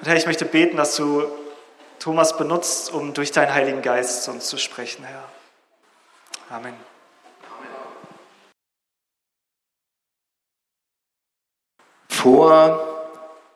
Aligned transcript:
Und 0.00 0.08
Herr, 0.08 0.16
ich 0.16 0.24
möchte 0.24 0.46
beten, 0.46 0.78
dass 0.78 0.96
du 0.96 1.30
Thomas 1.98 2.38
benutzt, 2.38 2.90
um 2.90 3.12
durch 3.12 3.32
deinen 3.32 3.52
Heiligen 3.52 3.82
Geist 3.82 4.24
zu 4.24 4.30
uns 4.30 4.46
zu 4.46 4.56
sprechen, 4.56 5.04
Herr. 5.04 5.28
Amen. 6.48 6.74
Vor 12.08 13.08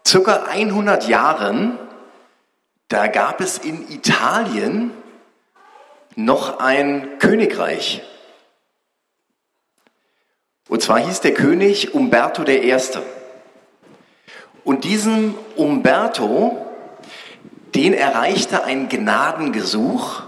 circa 0.07 0.45
100 0.45 1.09
Jahren, 1.09 1.79
da 2.89 3.07
gab 3.07 3.41
es 3.41 3.57
in 3.57 3.91
Italien 3.91 4.93
noch 6.15 6.59
ein 6.59 7.19
Königreich. 7.21 8.03
Und 10.69 10.83
zwar 10.83 10.99
hieß 10.99 11.23
der 11.23 11.33
König 11.33 11.95
Umberto 11.95 12.43
I. 12.43 12.79
Und 14.65 14.85
diesen 14.85 15.35
Umberto, 15.57 16.57
den 17.75 17.93
erreichte 17.93 18.65
ein 18.65 18.89
Gnadengesuch. 18.89 20.23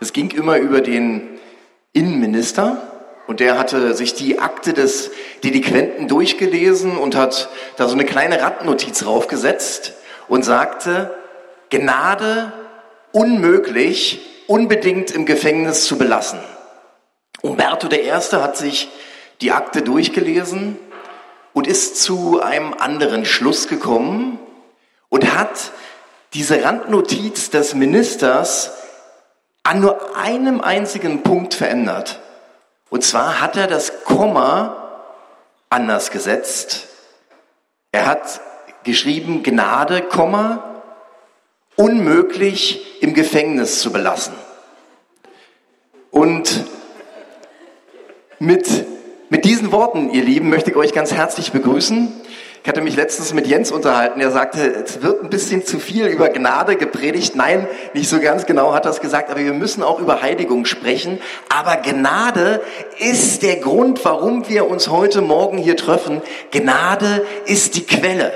Es 0.00 0.12
ging 0.12 0.30
immer 0.30 0.58
über 0.58 0.80
den 0.80 1.28
Innenminister 1.92 2.82
und 3.26 3.40
der 3.40 3.58
hatte 3.58 3.94
sich 3.94 4.14
die 4.14 4.38
Akte 4.38 4.74
des 4.74 5.10
Delinquenten 5.42 6.08
durchgelesen 6.08 6.96
und 6.96 7.16
hat 7.16 7.48
da 7.76 7.88
so 7.88 7.94
eine 7.94 8.04
kleine 8.04 8.40
Randnotiz 8.40 9.00
draufgesetzt 9.00 9.94
und 10.28 10.44
sagte, 10.44 11.14
Gnade 11.70 12.52
unmöglich, 13.12 14.20
unbedingt 14.46 15.10
im 15.10 15.24
Gefängnis 15.26 15.86
zu 15.86 15.96
belassen. 15.98 16.38
Umberto 17.42 17.88
I. 17.90 18.10
hat 18.10 18.56
sich 18.56 18.88
die 19.40 19.52
Akte 19.52 19.82
durchgelesen 19.82 20.78
und 21.54 21.66
ist 21.66 22.02
zu 22.02 22.42
einem 22.42 22.74
anderen 22.74 23.24
Schluss 23.24 23.68
gekommen 23.68 24.38
und 25.08 25.34
hat 25.34 25.72
diese 26.34 26.62
Randnotiz 26.62 27.48
des 27.48 27.74
Ministers 27.74 28.72
an 29.62 29.80
nur 29.80 30.16
einem 30.16 30.60
einzigen 30.60 31.22
Punkt 31.22 31.54
verändert. 31.54 32.20
Und 32.90 33.02
zwar 33.02 33.40
hat 33.40 33.56
er 33.56 33.66
das 33.66 34.04
Komma 34.04 34.76
anders 35.70 36.10
gesetzt. 36.10 36.88
Er 37.92 38.06
hat 38.06 38.40
geschrieben, 38.82 39.42
Gnade, 39.42 40.02
Komma, 40.02 40.82
unmöglich 41.76 43.02
im 43.02 43.14
Gefängnis 43.14 43.80
zu 43.80 43.92
belassen. 43.92 44.34
Und 46.10 46.64
mit, 48.38 48.86
mit 49.34 49.44
diesen 49.44 49.72
Worten, 49.72 50.10
ihr 50.10 50.22
Lieben, 50.22 50.48
möchte 50.48 50.70
ich 50.70 50.76
euch 50.76 50.92
ganz 50.92 51.12
herzlich 51.12 51.50
begrüßen. 51.50 52.06
Ich 52.62 52.68
hatte 52.68 52.80
mich 52.80 52.94
letztens 52.94 53.34
mit 53.34 53.48
Jens 53.48 53.72
unterhalten. 53.72 54.20
Er 54.20 54.30
sagte, 54.30 54.60
es 54.60 55.02
wird 55.02 55.24
ein 55.24 55.28
bisschen 55.28 55.66
zu 55.66 55.80
viel 55.80 56.06
über 56.06 56.28
Gnade 56.28 56.76
gepredigt. 56.76 57.34
Nein, 57.34 57.66
nicht 57.94 58.08
so 58.08 58.20
ganz 58.20 58.46
genau 58.46 58.74
hat 58.74 58.84
er 58.84 58.92
es 58.92 59.00
gesagt, 59.00 59.30
aber 59.30 59.40
wir 59.40 59.52
müssen 59.52 59.82
auch 59.82 59.98
über 59.98 60.22
Heiligung 60.22 60.66
sprechen. 60.66 61.18
Aber 61.48 61.78
Gnade 61.78 62.60
ist 63.00 63.42
der 63.42 63.56
Grund, 63.56 64.04
warum 64.04 64.48
wir 64.48 64.70
uns 64.70 64.88
heute 64.88 65.20
Morgen 65.20 65.58
hier 65.58 65.76
treffen. 65.76 66.22
Gnade 66.52 67.26
ist 67.44 67.74
die 67.74 67.84
Quelle. 67.84 68.32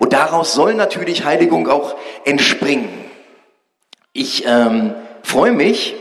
Und 0.00 0.12
daraus 0.12 0.54
soll 0.54 0.74
natürlich 0.74 1.24
Heiligung 1.24 1.68
auch 1.68 1.94
entspringen. 2.24 2.88
Ich 4.12 4.44
ähm, 4.44 4.92
freue 5.22 5.52
mich, 5.52 5.94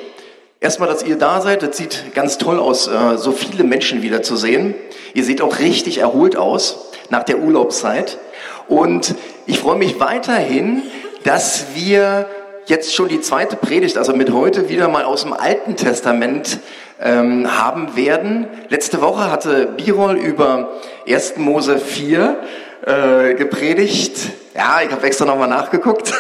Erstmal, 0.64 0.90
dass 0.90 1.02
ihr 1.02 1.16
da 1.16 1.42
seid, 1.42 1.64
das 1.64 1.76
sieht 1.76 2.14
ganz 2.14 2.38
toll 2.38 2.60
aus, 2.60 2.88
äh, 2.88 3.18
so 3.18 3.32
viele 3.32 3.64
Menschen 3.64 4.04
wieder 4.04 4.22
zu 4.22 4.36
sehen. 4.36 4.76
Ihr 5.16 5.24
seht 5.24 5.42
auch 5.42 5.58
richtig 5.58 5.98
erholt 5.98 6.36
aus 6.36 6.92
nach 7.10 7.24
der 7.24 7.40
Urlaubszeit. 7.40 8.20
Und 8.68 9.16
ich 9.48 9.58
freue 9.58 9.80
mich 9.80 10.00
weiterhin, 10.00 10.84
dass 11.24 11.74
wir 11.74 12.28
jetzt 12.68 12.94
schon 12.94 13.08
die 13.08 13.22
zweite 13.22 13.56
Predigt, 13.56 13.98
also 13.98 14.16
mit 14.16 14.32
heute 14.32 14.70
wieder 14.70 14.88
mal 14.88 15.04
aus 15.04 15.24
dem 15.24 15.34
Alten 15.34 15.78
Testament 15.78 16.60
ähm, 17.02 17.60
haben 17.60 17.96
werden. 17.96 18.46
Letzte 18.70 19.02
Woche 19.02 19.32
hatte 19.32 19.66
Birol 19.66 20.16
über 20.16 20.70
1. 21.08 21.38
Mose 21.38 21.80
4 21.80 22.38
äh, 22.86 23.34
gepredigt. 23.34 24.30
Ja, 24.56 24.82
ich 24.86 24.92
habe 24.92 25.08
extra 25.08 25.26
nochmal 25.26 25.50
nachgeguckt. 25.50 26.14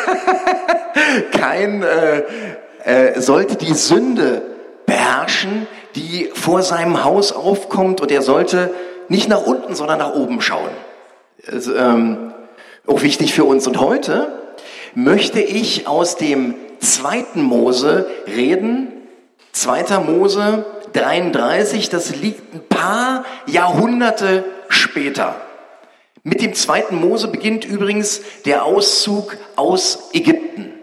Kein 1.31 1.83
äh, 1.83 2.23
äh, 2.83 3.19
sollte 3.19 3.55
die 3.55 3.73
Sünde 3.73 4.41
beherrschen, 4.85 5.67
die 5.95 6.29
vor 6.33 6.61
seinem 6.61 7.03
Haus 7.03 7.31
aufkommt 7.31 8.01
und 8.01 8.11
er 8.11 8.21
sollte 8.21 8.73
nicht 9.07 9.27
nach 9.29 9.45
unten, 9.45 9.75
sondern 9.75 9.99
nach 9.99 10.15
oben 10.15 10.41
schauen. 10.41 10.69
Ist, 11.37 11.67
ähm, 11.67 12.33
auch 12.87 13.01
wichtig 13.01 13.33
für 13.33 13.45
uns. 13.45 13.67
Und 13.67 13.79
heute 13.79 14.31
möchte 14.93 15.39
ich 15.41 15.87
aus 15.87 16.15
dem 16.15 16.55
zweiten 16.79 17.41
Mose 17.41 18.07
reden. 18.27 18.91
Zweiter 19.51 19.99
Mose 19.99 20.65
33, 20.93 21.89
das 21.89 22.15
liegt 22.15 22.53
ein 22.53 22.61
paar 22.67 23.25
Jahrhunderte 23.47 24.43
später. 24.69 25.35
Mit 26.23 26.41
dem 26.41 26.53
zweiten 26.53 26.97
Mose 26.97 27.27
beginnt 27.27 27.65
übrigens 27.65 28.21
der 28.45 28.65
Auszug 28.65 29.37
aus 29.55 30.09
Ägypten. 30.13 30.73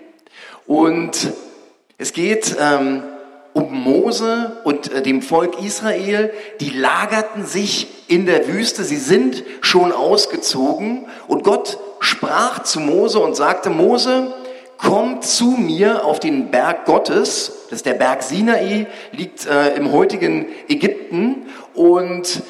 Und 0.67 1.33
es 1.99 2.13
geht 2.13 2.57
ähm, 2.61 3.03
um 3.53 3.83
Mose 3.83 4.61
und 4.63 4.93
äh, 4.93 5.03
dem 5.03 5.21
Volk 5.21 5.61
Israel, 5.61 6.33
die 6.61 6.71
lagerten 6.71 7.45
sich 7.45 7.89
in 8.07 8.25
der 8.25 8.47
Wüste, 8.47 8.85
sie 8.85 8.97
sind 8.97 9.43
schon 9.61 9.91
ausgezogen. 9.91 11.07
Und 11.27 11.43
Gott 11.43 11.79
sprach 11.99 12.63
zu 12.63 12.79
Mose 12.79 13.19
und 13.19 13.35
sagte, 13.35 13.69
Mose, 13.69 14.33
komm 14.77 15.23
zu 15.23 15.51
mir 15.51 16.05
auf 16.05 16.21
den 16.21 16.53
Berg 16.53 16.85
Gottes, 16.85 17.65
das 17.69 17.81
ist 17.81 17.87
der 17.87 17.95
Berg 17.95 18.23
Sinai, 18.23 18.87
liegt 19.11 19.47
äh, 19.47 19.75
im 19.75 19.91
heutigen 19.91 20.47
Ägypten. 20.69 21.49
Und 21.75 22.43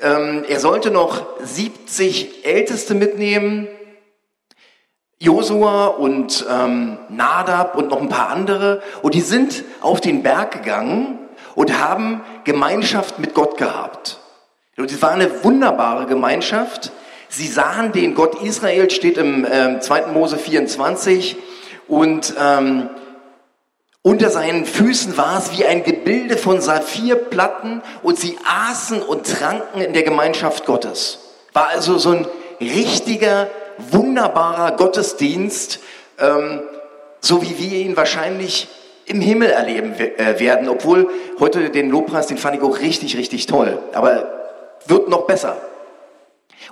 ähm, 0.00 0.44
er 0.48 0.60
sollte 0.60 0.92
noch 0.92 1.26
70 1.42 2.46
Älteste 2.46 2.94
mitnehmen, 2.94 3.66
Josua 5.18 5.86
und 5.86 6.44
ähm, 6.50 6.98
Nadab 7.08 7.76
und 7.76 7.88
noch 7.88 8.00
ein 8.00 8.08
paar 8.08 8.28
andere. 8.28 8.82
Und 9.02 9.14
die 9.14 9.22
sind 9.22 9.64
auf 9.80 10.00
den 10.00 10.22
Berg 10.22 10.52
gegangen 10.52 11.18
und 11.54 11.78
haben 11.78 12.22
Gemeinschaft 12.44 13.18
mit 13.18 13.34
Gott 13.34 13.56
gehabt. 13.56 14.18
Und 14.76 14.92
es 14.92 15.00
war 15.00 15.12
eine 15.12 15.42
wunderbare 15.42 16.06
Gemeinschaft. 16.06 16.92
Sie 17.28 17.48
sahen 17.48 17.92
den 17.92 18.14
Gott 18.14 18.42
Israel, 18.42 18.90
steht 18.90 19.16
im 19.16 19.46
ähm, 19.50 19.80
2. 19.80 20.08
Mose 20.08 20.36
24. 20.36 21.36
Und 21.88 22.34
ähm, 22.38 22.90
unter 24.02 24.30
seinen 24.30 24.66
Füßen 24.66 25.16
war 25.16 25.38
es 25.38 25.56
wie 25.58 25.64
ein 25.64 25.82
Gebilde 25.82 26.36
von 26.36 26.60
Saphirplatten 26.60 27.82
und 28.02 28.20
sie 28.20 28.38
aßen 28.44 29.02
und 29.02 29.26
tranken 29.26 29.80
in 29.80 29.94
der 29.94 30.02
Gemeinschaft 30.02 30.66
Gottes. 30.66 31.18
War 31.54 31.68
also 31.68 31.98
so 31.98 32.10
ein 32.10 32.26
richtiger 32.60 33.48
wunderbarer 33.78 34.76
Gottesdienst, 34.76 35.80
ähm, 36.18 36.62
so 37.20 37.42
wie 37.42 37.58
wir 37.58 37.78
ihn 37.78 37.96
wahrscheinlich 37.96 38.68
im 39.06 39.20
Himmel 39.20 39.50
erleben 39.50 39.94
äh, 39.94 40.38
werden. 40.38 40.68
Obwohl 40.68 41.10
heute 41.38 41.70
den 41.70 41.90
Lobpreis, 41.90 42.26
den 42.26 42.38
fand 42.38 42.56
ich 42.56 42.62
auch 42.62 42.80
richtig, 42.80 43.16
richtig 43.16 43.46
toll. 43.46 43.78
Aber 43.92 44.28
wird 44.86 45.08
noch 45.08 45.26
besser. 45.26 45.56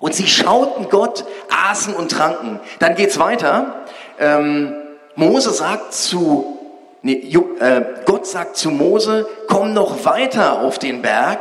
Und 0.01 0.15
sie 0.15 0.27
schauten 0.27 0.89
Gott, 0.89 1.25
aßen 1.51 1.95
und 1.95 2.11
tranken. 2.11 2.61
Dann 2.81 2.95
geht's 2.95 3.19
weiter. 3.19 3.85
Ähm, 4.19 4.75
Mose 5.15 5.51
sagt 5.51 5.95
zu, 5.95 6.59
nee, 7.03 7.33
äh, 7.61 7.83
Gott 8.05 8.27
sagt 8.27 8.57
zu 8.57 8.71
Mose, 8.71 9.29
komm 9.49 9.73
noch 9.73 10.05
weiter 10.05 10.61
auf 10.63 10.79
den 10.79 11.03
Berg. 11.03 11.41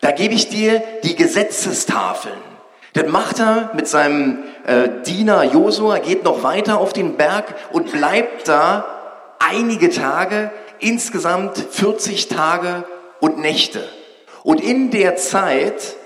Da 0.00 0.12
gebe 0.12 0.34
ich 0.34 0.48
dir 0.48 0.82
die 1.02 1.16
Gesetzestafeln. 1.16 2.49
Das 2.92 3.06
macht 3.06 3.38
er 3.38 3.70
mit 3.74 3.86
seinem 3.86 4.38
äh, 4.66 4.88
Diener 5.06 5.44
Josua, 5.44 5.98
geht 5.98 6.24
noch 6.24 6.42
weiter 6.42 6.78
auf 6.78 6.92
den 6.92 7.16
Berg 7.16 7.54
und 7.72 7.92
bleibt 7.92 8.48
da 8.48 8.84
einige 9.38 9.90
Tage, 9.90 10.50
insgesamt 10.80 11.58
40 11.58 12.28
Tage 12.28 12.84
und 13.20 13.38
Nächte. 13.38 13.88
Und 14.42 14.60
in 14.60 14.90
der 14.90 15.16
Zeit 15.16 15.96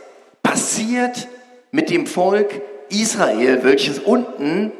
passiert 0.42 1.28
mit 1.70 1.90
dem 1.90 2.06
Volk 2.06 2.60
Israel, 2.90 3.64
welches 3.64 3.98
unten 3.98 4.72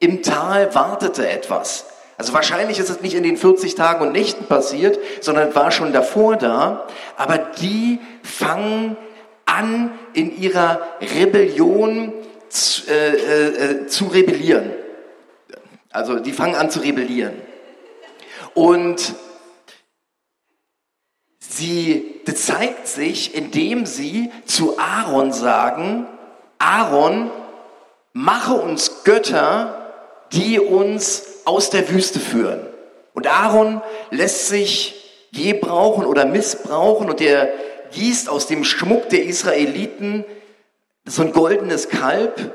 im 0.00 0.22
Tal 0.22 0.74
wartete, 0.74 1.28
etwas. 1.28 1.86
Also 2.18 2.34
wahrscheinlich 2.34 2.78
ist 2.78 2.90
es 2.90 3.00
nicht 3.00 3.14
in 3.14 3.22
den 3.22 3.36
40 3.36 3.74
Tagen 3.74 4.06
und 4.06 4.12
Nächten 4.12 4.46
passiert, 4.46 4.98
sondern 5.20 5.54
war 5.54 5.70
schon 5.70 5.92
davor 5.92 6.36
da. 6.36 6.86
Aber 7.16 7.38
die 7.38 8.00
fangen 8.22 8.96
an, 9.52 9.98
in 10.14 10.36
ihrer 10.40 10.80
Rebellion 11.00 12.12
zu, 12.48 12.90
äh, 12.90 13.10
äh, 13.10 13.48
äh, 13.48 13.86
zu 13.86 14.06
rebellieren. 14.06 14.72
Also 15.90 16.18
die 16.18 16.32
fangen 16.32 16.54
an 16.54 16.70
zu 16.70 16.80
rebellieren. 16.80 17.34
Und 18.54 19.14
sie, 21.40 22.08
zeigt 22.34 22.88
sich, 22.88 23.34
indem 23.34 23.84
sie 23.84 24.32
zu 24.46 24.78
Aaron 24.78 25.32
sagen, 25.32 26.06
Aaron, 26.58 27.30
mache 28.14 28.54
uns 28.54 29.04
Götter, 29.04 29.92
die 30.32 30.58
uns 30.58 31.42
aus 31.44 31.70
der 31.70 31.88
Wüste 31.90 32.20
führen. 32.20 32.66
Und 33.12 33.26
Aaron 33.26 33.82
lässt 34.10 34.48
sich 34.48 35.28
gebrauchen 35.32 36.06
oder 36.06 36.24
missbrauchen 36.24 37.10
und 37.10 37.20
er 37.20 37.48
gießt 37.92 38.28
aus 38.28 38.46
dem 38.46 38.64
Schmuck 38.64 39.08
der 39.08 39.24
Israeliten 39.24 40.24
so 41.04 41.22
ein 41.22 41.32
goldenes 41.32 41.88
Kalb 41.88 42.54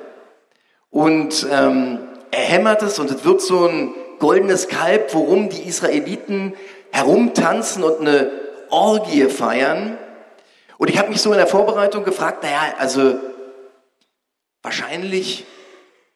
und 0.90 1.48
ähm, 1.52 2.00
er 2.32 2.44
hämmert 2.44 2.82
es 2.82 3.00
und 3.00 3.12
es 3.12 3.24
wird 3.26 3.42
so 3.42 3.68
ein 3.68 3.94
goldenes 4.20 4.68
Kalb, 4.68 5.14
worum 5.14 5.50
die 5.50 5.64
Israeliten 5.64 6.54
herumtanzen 6.92 7.84
und 7.84 8.02
eine 8.02 8.32
Orgie 8.70 9.26
feiern. 9.26 9.98
Und 10.78 10.90
ich 10.90 10.98
habe 10.98 11.10
mich 11.10 11.22
so 11.22 11.32
in 11.32 11.38
der 11.38 11.48
Vorbereitung 11.48 12.04
gefragt, 12.04 12.44
naja, 12.44 12.76
also 12.78 13.16
wahrscheinlich, 14.62 15.46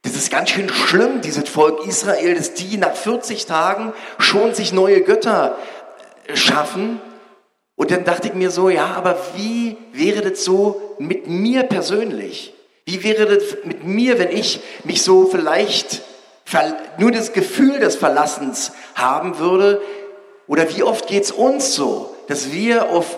das 0.03 0.15
ist 0.15 0.31
ganz 0.31 0.49
schön 0.49 0.69
schlimm, 0.69 1.21
dieses 1.21 1.49
Volk 1.49 1.85
Israel, 1.85 2.35
dass 2.35 2.53
die 2.53 2.77
nach 2.77 2.95
40 2.95 3.45
Tagen 3.45 3.93
schon 4.19 4.53
sich 4.53 4.73
neue 4.73 5.01
Götter 5.01 5.57
schaffen. 6.33 7.01
Und 7.81 7.89
dann 7.89 8.03
dachte 8.03 8.27
ich 8.27 8.35
mir 8.35 8.51
so, 8.51 8.69
ja, 8.69 8.93
aber 8.93 9.17
wie 9.35 9.75
wäre 9.91 10.21
das 10.21 10.45
so 10.45 10.95
mit 10.99 11.25
mir 11.25 11.63
persönlich? 11.63 12.53
Wie 12.85 13.03
wäre 13.03 13.25
das 13.25 13.57
mit 13.63 13.83
mir, 13.83 14.19
wenn 14.19 14.29
ich 14.29 14.61
mich 14.83 15.01
so 15.01 15.25
vielleicht 15.25 16.03
nur 16.99 17.09
das 17.09 17.33
Gefühl 17.33 17.79
des 17.79 17.95
Verlassens 17.95 18.73
haben 18.93 19.39
würde? 19.39 19.81
Oder 20.45 20.69
wie 20.69 20.83
oft 20.83 21.07
geht 21.07 21.23
es 21.23 21.31
uns 21.31 21.73
so, 21.73 22.15
dass 22.27 22.51
wir 22.51 22.91
auf, 22.91 23.17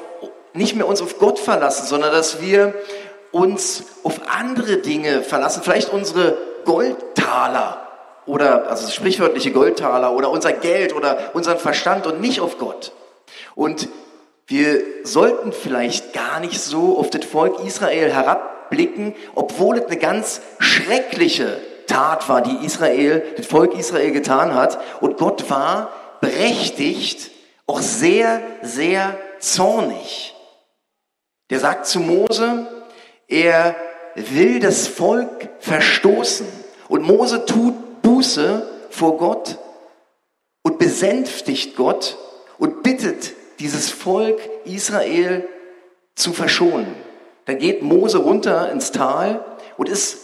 nicht 0.54 0.78
mehr 0.78 0.88
uns 0.88 1.02
auf 1.02 1.20
Gott 1.20 1.40
verlassen, 1.40 1.86
sondern 1.86 2.14
dass 2.14 2.42
wir 2.42 2.74
uns 3.34 3.84
auf 4.04 4.22
andere 4.34 4.78
Dinge 4.78 5.24
verlassen, 5.24 5.62
vielleicht 5.62 5.92
unsere 5.92 6.38
Goldtaler 6.64 7.86
oder, 8.26 8.70
also 8.70 8.90
sprichwörtliche 8.90 9.52
Goldtaler 9.52 10.14
oder 10.14 10.30
unser 10.30 10.54
Geld 10.54 10.96
oder 10.96 11.32
unseren 11.34 11.58
Verstand 11.58 12.08
und 12.08 12.22
nicht 12.22 12.40
auf 12.40 12.58
Gott. 12.60 12.94
Und 13.56 13.90
wir 14.48 14.84
sollten 15.04 15.54
vielleicht 15.54 16.14
gar 16.14 16.40
nicht 16.40 16.60
so 16.60 16.98
auf 16.98 17.10
das 17.10 17.26
Volk 17.26 17.64
Israel 17.66 18.12
herabblicken, 18.12 19.16
obwohl 19.36 19.78
es 19.78 19.86
eine 19.86 19.98
ganz 19.98 20.42
schreckliche 20.60 21.60
Tat 21.88 22.28
war, 22.30 22.42
die 22.42 22.66
Israel, 22.66 23.24
das 23.38 23.46
Volk 23.46 23.78
Israel 23.78 24.12
getan 24.12 24.54
hat. 24.54 24.80
Und 25.02 25.18
Gott 25.18 25.50
war 25.50 25.92
berechtigt, 26.22 27.32
auch 27.66 27.80
sehr, 27.80 28.42
sehr 28.62 29.18
zornig. 29.40 30.34
Der 31.50 31.60
sagt 31.60 31.86
zu 31.86 32.00
Mose, 32.00 32.68
er 33.28 33.76
will 34.16 34.60
das 34.60 34.88
Volk 34.88 35.50
verstoßen. 35.60 36.48
Und 36.90 37.04
Mose 37.04 37.46
tut 37.46 38.02
Buße 38.02 38.68
vor 38.90 39.18
Gott 39.18 39.58
und 40.62 40.78
besänftigt 40.78 41.76
Gott 41.76 42.18
und 42.58 42.84
bittet 42.84 43.34
dieses 43.60 43.90
Volk 43.90 44.40
Israel 44.66 45.48
zu 46.16 46.34
verschonen. 46.34 46.96
Dann 47.46 47.58
geht 47.58 47.82
Mose 47.82 48.20
runter 48.20 48.72
ins 48.72 48.92
Tal 48.92 49.44
und 49.78 49.90
ist 49.90 50.18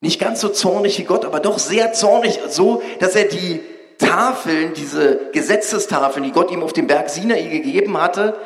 nicht 0.00 0.20
ganz 0.20 0.40
so 0.40 0.48
zornig 0.48 0.98
wie 0.98 1.04
Gott, 1.04 1.24
aber 1.24 1.40
doch 1.40 1.58
sehr 1.58 1.92
zornig, 1.92 2.38
so 2.48 2.82
dass 3.00 3.16
er 3.16 3.24
die 3.24 3.60
Tafeln, 3.98 4.74
diese 4.74 5.30
Gesetzestafeln, 5.32 6.24
die 6.24 6.32
Gott 6.32 6.50
ihm 6.50 6.62
auf 6.62 6.72
dem 6.72 6.86
Berg 6.86 7.08
Sinai 7.08 7.42
gegeben 7.42 8.00
hatte, 8.00 8.36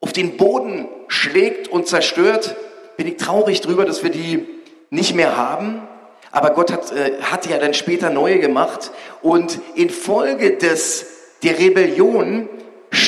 auf 0.00 0.12
den 0.12 0.36
Boden 0.36 0.88
schlägt 1.08 1.68
und 1.68 1.88
zerstört 1.88 2.56
bin 2.96 3.06
ich 3.06 3.16
traurig 3.16 3.60
drüber, 3.60 3.84
dass 3.84 4.02
wir 4.02 4.10
die 4.10 4.46
nicht 4.90 5.14
mehr 5.14 5.36
haben. 5.36 5.86
Aber 6.30 6.50
Gott 6.50 6.72
hat, 6.72 6.92
äh, 6.92 7.20
hat 7.22 7.46
ja 7.46 7.58
dann 7.58 7.74
später 7.74 8.10
neue 8.10 8.38
gemacht. 8.38 8.90
Und 9.22 9.58
infolge 9.74 10.56
des, 10.56 11.06
der 11.42 11.58
Rebellion 11.58 12.48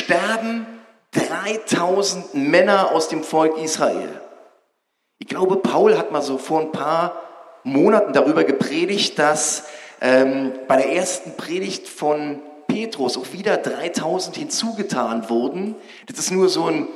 sterben 0.09 0.65
3000 1.11 2.33
Männer 2.33 2.91
aus 2.93 3.09
dem 3.09 3.23
Volk 3.23 3.59
Israel. 3.59 4.09
Ich 5.19 5.27
glaube, 5.27 5.57
Paul 5.57 5.99
hat 5.99 6.11
mal 6.11 6.23
so 6.23 6.39
vor 6.39 6.61
ein 6.61 6.71
paar 6.71 7.21
Monaten 7.63 8.11
darüber 8.11 8.43
gepredigt, 8.43 9.19
dass 9.19 9.65
ähm, 10.01 10.53
bei 10.67 10.77
der 10.77 10.93
ersten 10.93 11.37
Predigt 11.37 11.87
von 11.87 12.41
Petrus 12.67 13.17
auch 13.17 13.33
wieder 13.33 13.57
3000 13.57 14.35
hinzugetan 14.35 15.29
wurden. 15.29 15.75
Das 16.07 16.17
ist 16.17 16.31
nur 16.31 16.49
so 16.49 16.65
ein 16.65 16.87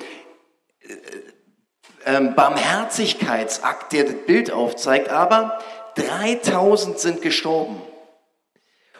äh, 0.81 2.15
ähm, 2.15 2.33
Barmherzigkeitsakt, 2.33 3.93
der 3.93 4.05
das 4.05 4.15
Bild 4.25 4.49
aufzeigt, 4.49 5.09
aber 5.09 5.59
3000 5.97 6.97
sind 6.97 7.21
gestorben. 7.21 7.79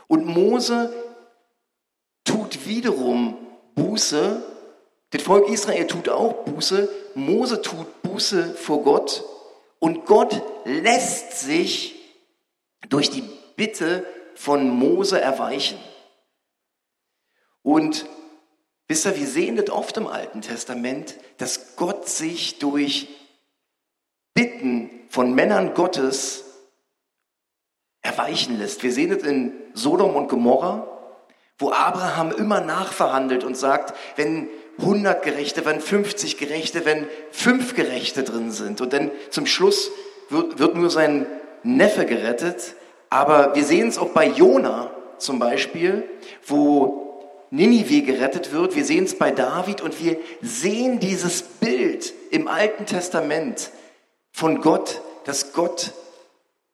Und 0.06 0.28
Mose 0.28 0.94
tut 2.26 2.68
wiederum 2.68 3.43
Buße, 3.76 4.44
das 5.12 5.22
Volk 5.22 5.50
Israel 5.50 5.88
tut 5.88 6.10
auch 6.10 6.46
Buße, 6.46 6.90
Mose 7.16 7.62
tut 7.62 8.02
Buße 8.02 8.56
vor 8.56 8.84
Gott 8.84 9.24
und 9.80 10.06
Gott 10.06 10.42
lässt 10.66 11.40
sich 11.40 11.96
durch 12.90 13.10
die 13.10 13.24
Bitte 13.56 14.06
von 14.36 14.70
Mose 14.70 15.20
erweichen. 15.22 15.78
Und 17.62 18.06
Wisst 18.88 19.06
ihr, 19.06 19.16
wir 19.18 19.28
sehen 19.28 19.56
das 19.56 19.70
oft 19.70 19.98
im 19.98 20.08
Alten 20.08 20.42
Testament, 20.42 21.16
dass 21.38 21.76
Gott 21.78 22.08
sich 22.08 22.60
durch 22.60 23.08
Bitten 24.34 24.90
von 25.10 25.34
Männern 25.34 25.74
Gottes 25.74 26.44
erweichen 28.02 28.58
lässt. 28.58 28.84
Wir 28.84 28.92
sehen 28.92 29.12
das 29.12 29.24
in 29.24 29.54
Sodom 29.74 30.16
und 30.16 30.28
Gomorra, 30.28 30.93
wo 31.58 31.72
Abraham 31.72 32.32
immer 32.32 32.62
nachverhandelt 32.62 33.44
und 33.44 33.56
sagt, 33.56 33.94
wenn 34.16 34.50
100 34.80 35.24
Gerechte, 35.24 35.66
wenn 35.66 35.80
50 35.80 36.38
Gerechte, 36.38 36.86
wenn 36.86 37.08
fünf 37.32 37.76
Gerechte 37.76 38.24
drin 38.24 38.52
sind. 38.52 38.82
Und 38.82 38.94
dann 38.94 39.12
zum 39.30 39.46
Schluss 39.46 39.92
wird, 40.30 40.60
wird 40.60 40.76
nur 40.76 40.90
sein 40.90 41.26
Neffe 41.64 42.06
gerettet. 42.06 42.76
Aber 43.10 43.56
wir 43.56 43.64
sehen 43.64 43.88
es 43.88 43.98
auch 43.98 44.10
bei 44.10 44.28
Jona 44.28 44.92
zum 45.20 45.40
Beispiel, 45.40 46.04
wo 46.46 47.04
Ninive 47.52 48.02
gerettet 48.02 48.52
wird. 48.52 48.76
Wir 48.76 48.84
sehen 48.84 49.04
es 49.04 49.16
bei 49.18 49.30
David 49.30 49.82
und 49.82 50.04
wir 50.04 50.18
sehen 50.42 51.00
dieses 51.00 51.44
Bild 51.44 52.12
im 52.32 52.48
Alten 52.48 52.88
Testament 52.88 53.70
von 54.32 54.60
Gott, 54.60 55.02
dass 55.26 55.54
Gott 55.54 55.92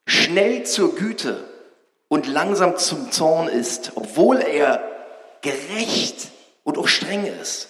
schnell 0.07 0.63
zur 0.63 0.95
Güte 0.95 1.48
und 2.09 2.27
langsam 2.27 2.75
zum 2.75 3.11
Zorn 3.11 3.47
ist, 3.47 3.94
obwohl 3.95 4.42
er 4.42 4.83
gerecht 5.42 6.28
und 6.63 6.78
auch 6.78 6.89
streng 6.89 7.25
ist. 7.25 7.69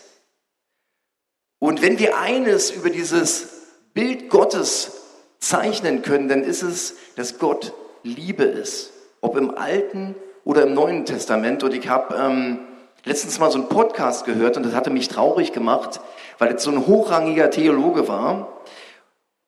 Und 1.60 1.81
wenn 1.81 2.00
wir 2.00 2.17
eines 2.17 2.72
über 2.72 2.89
dieses 2.89 3.50
Bild 3.93 4.29
Gottes 4.29 4.93
zeichnen 5.39 6.01
können, 6.01 6.29
dann 6.29 6.43
ist 6.43 6.63
es, 6.63 6.96
dass 7.15 7.38
Gott 7.38 7.74
Liebe 8.03 8.46
ist, 8.46 8.91
ob 9.22 9.38
im 9.38 9.55
Alten 9.55 10.15
oder 10.46 10.63
im 10.63 10.74
Neuen 10.74 11.05
Testament. 11.05 11.63
Und 11.63 11.74
ich 11.74 11.89
habe 11.89 12.15
ähm, 12.15 12.60
letztens 13.03 13.39
mal 13.39 13.51
so 13.51 13.60
einen 13.60 13.67
Podcast 13.67 14.25
gehört 14.25 14.55
und 14.55 14.63
das 14.63 14.74
hatte 14.74 14.89
mich 14.89 15.10
traurig 15.10 15.51
gemacht, 15.51 16.00
weil 16.38 16.55
es 16.55 16.63
so 16.63 16.72
ein 16.72 16.88
hochrangiger 16.88 17.51
Theologe 17.51 18.08
war 18.08 18.62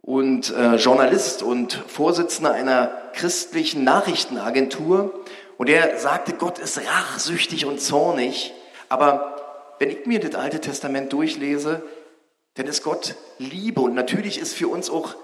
und 0.01 0.51
äh, 0.55 0.75
Journalist 0.75 1.43
und 1.43 1.73
Vorsitzender 1.73 2.51
einer 2.51 2.91
christlichen 3.13 3.83
Nachrichtenagentur. 3.83 5.13
Und 5.57 5.69
er 5.69 5.99
sagte, 5.99 6.33
Gott 6.33 6.59
ist 6.59 6.79
rachsüchtig 6.79 7.65
und 7.65 7.79
zornig. 7.79 8.53
Aber 8.89 9.75
wenn 9.79 9.89
ich 9.89 10.05
mir 10.05 10.19
das 10.19 10.35
Alte 10.35 10.59
Testament 10.59 11.13
durchlese, 11.13 11.83
dann 12.55 12.67
ist 12.67 12.83
Gott 12.83 13.15
Liebe. 13.37 13.81
Und 13.81 13.93
natürlich 13.93 14.39
ist 14.39 14.55
für 14.55 14.67
uns 14.67 14.89
auch 14.89 15.15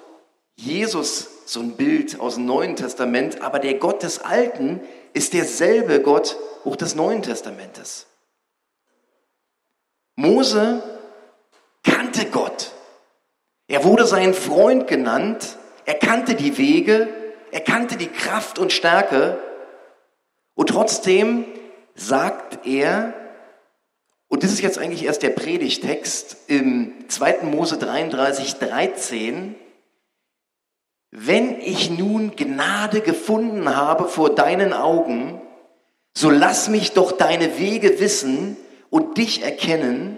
Jesus 0.56 1.28
so 1.46 1.60
ein 1.60 1.76
Bild 1.76 2.20
aus 2.20 2.36
dem 2.36 2.46
Neuen 2.46 2.76
Testament. 2.76 3.42
Aber 3.42 3.60
der 3.60 3.76
Gott 3.76 4.04
des 4.04 4.20
Alten 4.20 4.82
ist 5.14 5.34
derselbe 5.34 6.02
Gott 6.02 6.38
auch 6.66 6.76
des 6.76 6.96
Neuen 6.96 7.24
Testamentes. 7.24 8.06
Mose. 10.16 10.84
Er 13.68 13.84
wurde 13.84 14.06
sein 14.06 14.34
Freund 14.34 14.88
genannt. 14.88 15.58
Er 15.86 15.96
kannte 15.96 16.36
die 16.36 16.58
Wege. 16.58 17.10
Er 17.52 17.62
kannte 17.62 17.98
die 17.98 18.08
Kraft 18.08 18.60
und 18.60 18.72
Stärke. 18.72 19.38
Und 20.56 20.70
trotzdem 20.70 21.46
sagt 21.96 22.66
er, 22.66 23.14
und 24.30 24.44
das 24.44 24.52
ist 24.52 24.62
jetzt 24.62 24.78
eigentlich 24.78 25.06
erst 25.06 25.24
der 25.24 25.30
Predigtext 25.30 26.38
im 26.48 26.94
2. 27.08 27.44
Mose 27.44 27.78
33, 27.78 28.56
13, 28.56 29.56
wenn 31.12 31.62
ich 31.62 31.90
nun 31.90 32.36
Gnade 32.36 33.02
gefunden 33.02 33.76
habe 33.76 34.10
vor 34.10 34.36
deinen 34.36 34.74
Augen, 34.74 35.42
so 36.16 36.30
lass 36.30 36.68
mich 36.68 36.92
doch 36.92 37.14
deine 37.14 37.58
Wege 37.58 38.00
wissen 38.00 38.58
und 38.90 39.18
dich 39.18 39.44
erkennen, 39.44 40.18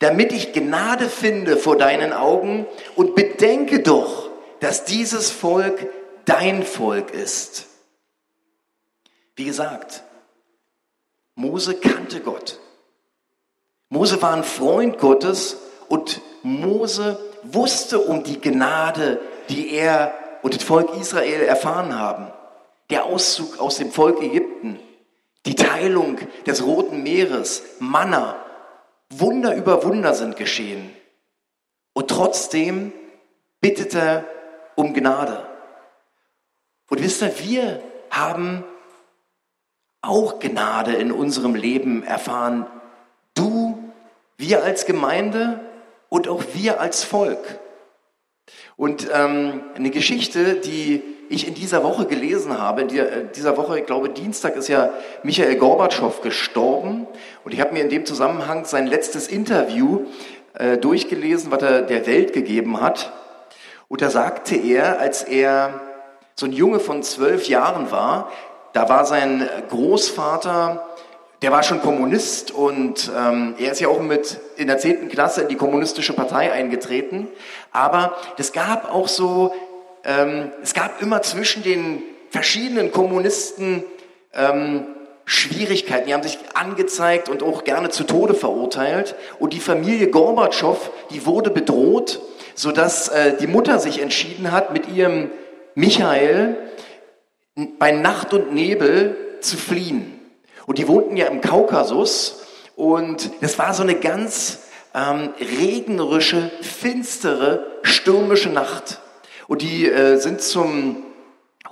damit 0.00 0.32
ich 0.32 0.52
Gnade 0.52 1.08
finde 1.08 1.56
vor 1.56 1.76
deinen 1.76 2.12
Augen 2.12 2.66
und 2.96 3.14
bedenke 3.14 3.80
doch, 3.80 4.30
dass 4.58 4.84
dieses 4.84 5.30
Volk 5.30 5.86
dein 6.24 6.64
Volk 6.64 7.12
ist. 7.12 7.66
Wie 9.36 9.44
gesagt, 9.44 10.02
Mose 11.34 11.74
kannte 11.74 12.20
Gott. 12.20 12.58
Mose 13.88 14.20
war 14.20 14.34
ein 14.34 14.44
Freund 14.44 14.98
Gottes 14.98 15.58
und 15.88 16.20
Mose 16.42 17.18
wusste 17.42 18.00
um 18.00 18.24
die 18.24 18.40
Gnade, 18.40 19.20
die 19.48 19.72
er 19.72 20.14
und 20.42 20.54
das 20.54 20.62
Volk 20.62 20.96
Israel 20.98 21.42
erfahren 21.42 21.98
haben. 21.98 22.28
Der 22.88 23.04
Auszug 23.04 23.60
aus 23.60 23.76
dem 23.76 23.90
Volk 23.90 24.22
Ägypten, 24.22 24.78
die 25.44 25.54
Teilung 25.54 26.18
des 26.46 26.64
Roten 26.64 27.02
Meeres, 27.02 27.62
Manna, 27.78 28.36
Wunder 29.10 29.56
über 29.56 29.84
Wunder 29.84 30.14
sind 30.14 30.36
geschehen. 30.36 30.90
Und 31.92 32.08
trotzdem 32.08 32.92
bittet 33.60 33.94
er 33.94 34.24
um 34.76 34.94
Gnade. 34.94 35.46
Und 36.88 37.02
wisst 37.02 37.22
ihr, 37.22 37.38
wir 37.38 37.82
haben 38.10 38.64
auch 40.00 40.38
Gnade 40.38 40.94
in 40.94 41.12
unserem 41.12 41.54
Leben 41.54 42.02
erfahren. 42.02 42.66
Du, 43.34 43.92
wir 44.36 44.64
als 44.64 44.86
Gemeinde 44.86 45.60
und 46.08 46.28
auch 46.28 46.42
wir 46.54 46.80
als 46.80 47.04
Volk. 47.04 47.58
Und 48.76 49.08
ähm, 49.12 49.62
eine 49.74 49.90
Geschichte, 49.90 50.54
die 50.54 51.02
ich 51.30 51.46
in 51.46 51.54
dieser 51.54 51.84
Woche 51.84 52.06
gelesen 52.06 52.58
habe, 52.58 52.82
in 52.82 52.94
äh, 52.94 53.24
dieser 53.34 53.56
Woche, 53.56 53.78
ich 53.78 53.86
glaube 53.86 54.08
Dienstag 54.08 54.56
ist 54.56 54.68
ja 54.68 54.90
Michael 55.22 55.56
Gorbatschow 55.56 56.20
gestorben 56.22 57.06
und 57.44 57.54
ich 57.54 57.60
habe 57.60 57.72
mir 57.72 57.82
in 57.82 57.88
dem 57.88 58.04
Zusammenhang 58.04 58.64
sein 58.64 58.88
letztes 58.88 59.28
Interview 59.28 60.06
äh, 60.54 60.76
durchgelesen, 60.76 61.52
was 61.52 61.62
er 61.62 61.82
der 61.82 62.06
Welt 62.08 62.32
gegeben 62.32 62.80
hat. 62.80 63.12
Und 63.86 64.02
da 64.02 64.10
sagte 64.10 64.56
er, 64.56 64.98
als 64.98 65.22
er 65.22 65.80
so 66.34 66.46
ein 66.46 66.52
Junge 66.52 66.80
von 66.80 67.04
zwölf 67.04 67.46
Jahren 67.46 67.92
war, 67.92 68.30
da 68.72 68.88
war 68.88 69.04
sein 69.04 69.48
Großvater, 69.68 70.84
der 71.42 71.52
war 71.52 71.62
schon 71.62 71.80
Kommunist 71.80 72.50
und 72.50 73.10
ähm, 73.16 73.54
er 73.58 73.70
ist 73.72 73.80
ja 73.80 73.88
auch 73.88 74.00
mit 74.00 74.40
in 74.56 74.66
der 74.66 74.78
zehnten 74.78 75.08
Klasse 75.08 75.42
in 75.42 75.48
die 75.48 75.56
kommunistische 75.56 76.12
Partei 76.12 76.52
eingetreten. 76.52 77.28
Aber 77.72 78.16
es 78.36 78.52
gab 78.52 78.92
auch 78.92 79.08
so, 79.08 79.54
ähm, 80.04 80.50
es 80.62 80.74
gab 80.74 81.02
immer 81.02 81.22
zwischen 81.22 81.62
den 81.62 82.02
verschiedenen 82.30 82.92
Kommunisten 82.92 83.84
ähm, 84.34 84.86
Schwierigkeiten. 85.24 86.06
Die 86.06 86.14
haben 86.14 86.22
sich 86.22 86.38
angezeigt 86.54 87.28
und 87.28 87.42
auch 87.42 87.64
gerne 87.64 87.90
zu 87.90 88.04
Tode 88.04 88.34
verurteilt. 88.34 89.14
Und 89.38 89.52
die 89.52 89.60
Familie 89.60 90.08
Gorbatschow, 90.08 90.90
die 91.10 91.24
wurde 91.26 91.50
bedroht, 91.50 92.20
sodass 92.54 93.08
äh, 93.08 93.36
die 93.36 93.46
Mutter 93.46 93.78
sich 93.78 94.00
entschieden 94.00 94.52
hat, 94.52 94.72
mit 94.72 94.88
ihrem 94.88 95.30
Michael 95.74 96.56
bei 97.78 97.92
Nacht 97.92 98.32
und 98.32 98.52
Nebel 98.54 99.16
zu 99.40 99.56
fliehen. 99.56 100.20
Und 100.66 100.78
die 100.78 100.88
wohnten 100.88 101.16
ja 101.16 101.26
im 101.26 101.40
Kaukasus 101.40 102.42
und 102.76 103.30
das 103.40 103.58
war 103.58 103.74
so 103.74 103.82
eine 103.82 103.96
ganz 103.96 104.60
ähm, 104.94 105.30
regnerische, 105.38 106.50
finstere, 106.62 107.66
stürmische 107.82 108.48
Nacht. 108.48 109.00
Und 109.50 109.62
die 109.62 109.90
äh, 109.90 110.16
sind 110.18 110.42
zum 110.42 111.02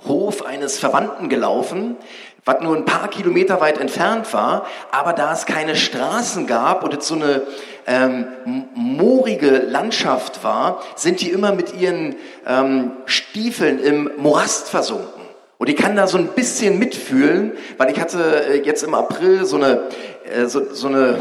Hof 0.05 0.45
eines 0.45 0.77
Verwandten 0.77 1.29
gelaufen, 1.29 1.95
was 2.43 2.59
nur 2.59 2.75
ein 2.75 2.83
paar 2.83 3.07
Kilometer 3.07 3.61
weit 3.61 3.77
entfernt 3.77 4.33
war, 4.33 4.65
aber 4.91 5.13
da 5.13 5.31
es 5.31 5.45
keine 5.45 5.77
Straßen 5.77 6.45
gab 6.45 6.83
und 6.83 6.93
es 6.93 7.07
so 7.07 7.15
eine 7.15 7.43
ähm, 7.87 8.27
moorige 8.75 9.59
Landschaft 9.59 10.43
war, 10.43 10.81
sind 10.97 11.21
die 11.21 11.29
immer 11.29 11.53
mit 11.53 11.73
ihren 11.73 12.17
ähm, 12.45 12.91
Stiefeln 13.05 13.79
im 13.79 14.11
Morast 14.17 14.67
versunken. 14.67 15.23
Und 15.57 15.69
ich 15.69 15.77
kann 15.77 15.95
da 15.95 16.05
so 16.07 16.17
ein 16.17 16.27
bisschen 16.27 16.79
mitfühlen, 16.79 17.53
weil 17.77 17.91
ich 17.91 18.01
hatte 18.01 18.45
äh, 18.45 18.61
jetzt 18.61 18.83
im 18.83 18.93
April 18.93 19.45
so 19.45 19.55
eine, 19.55 19.83
äh, 20.25 20.47
so, 20.47 20.73
so 20.73 20.87
eine 20.89 21.17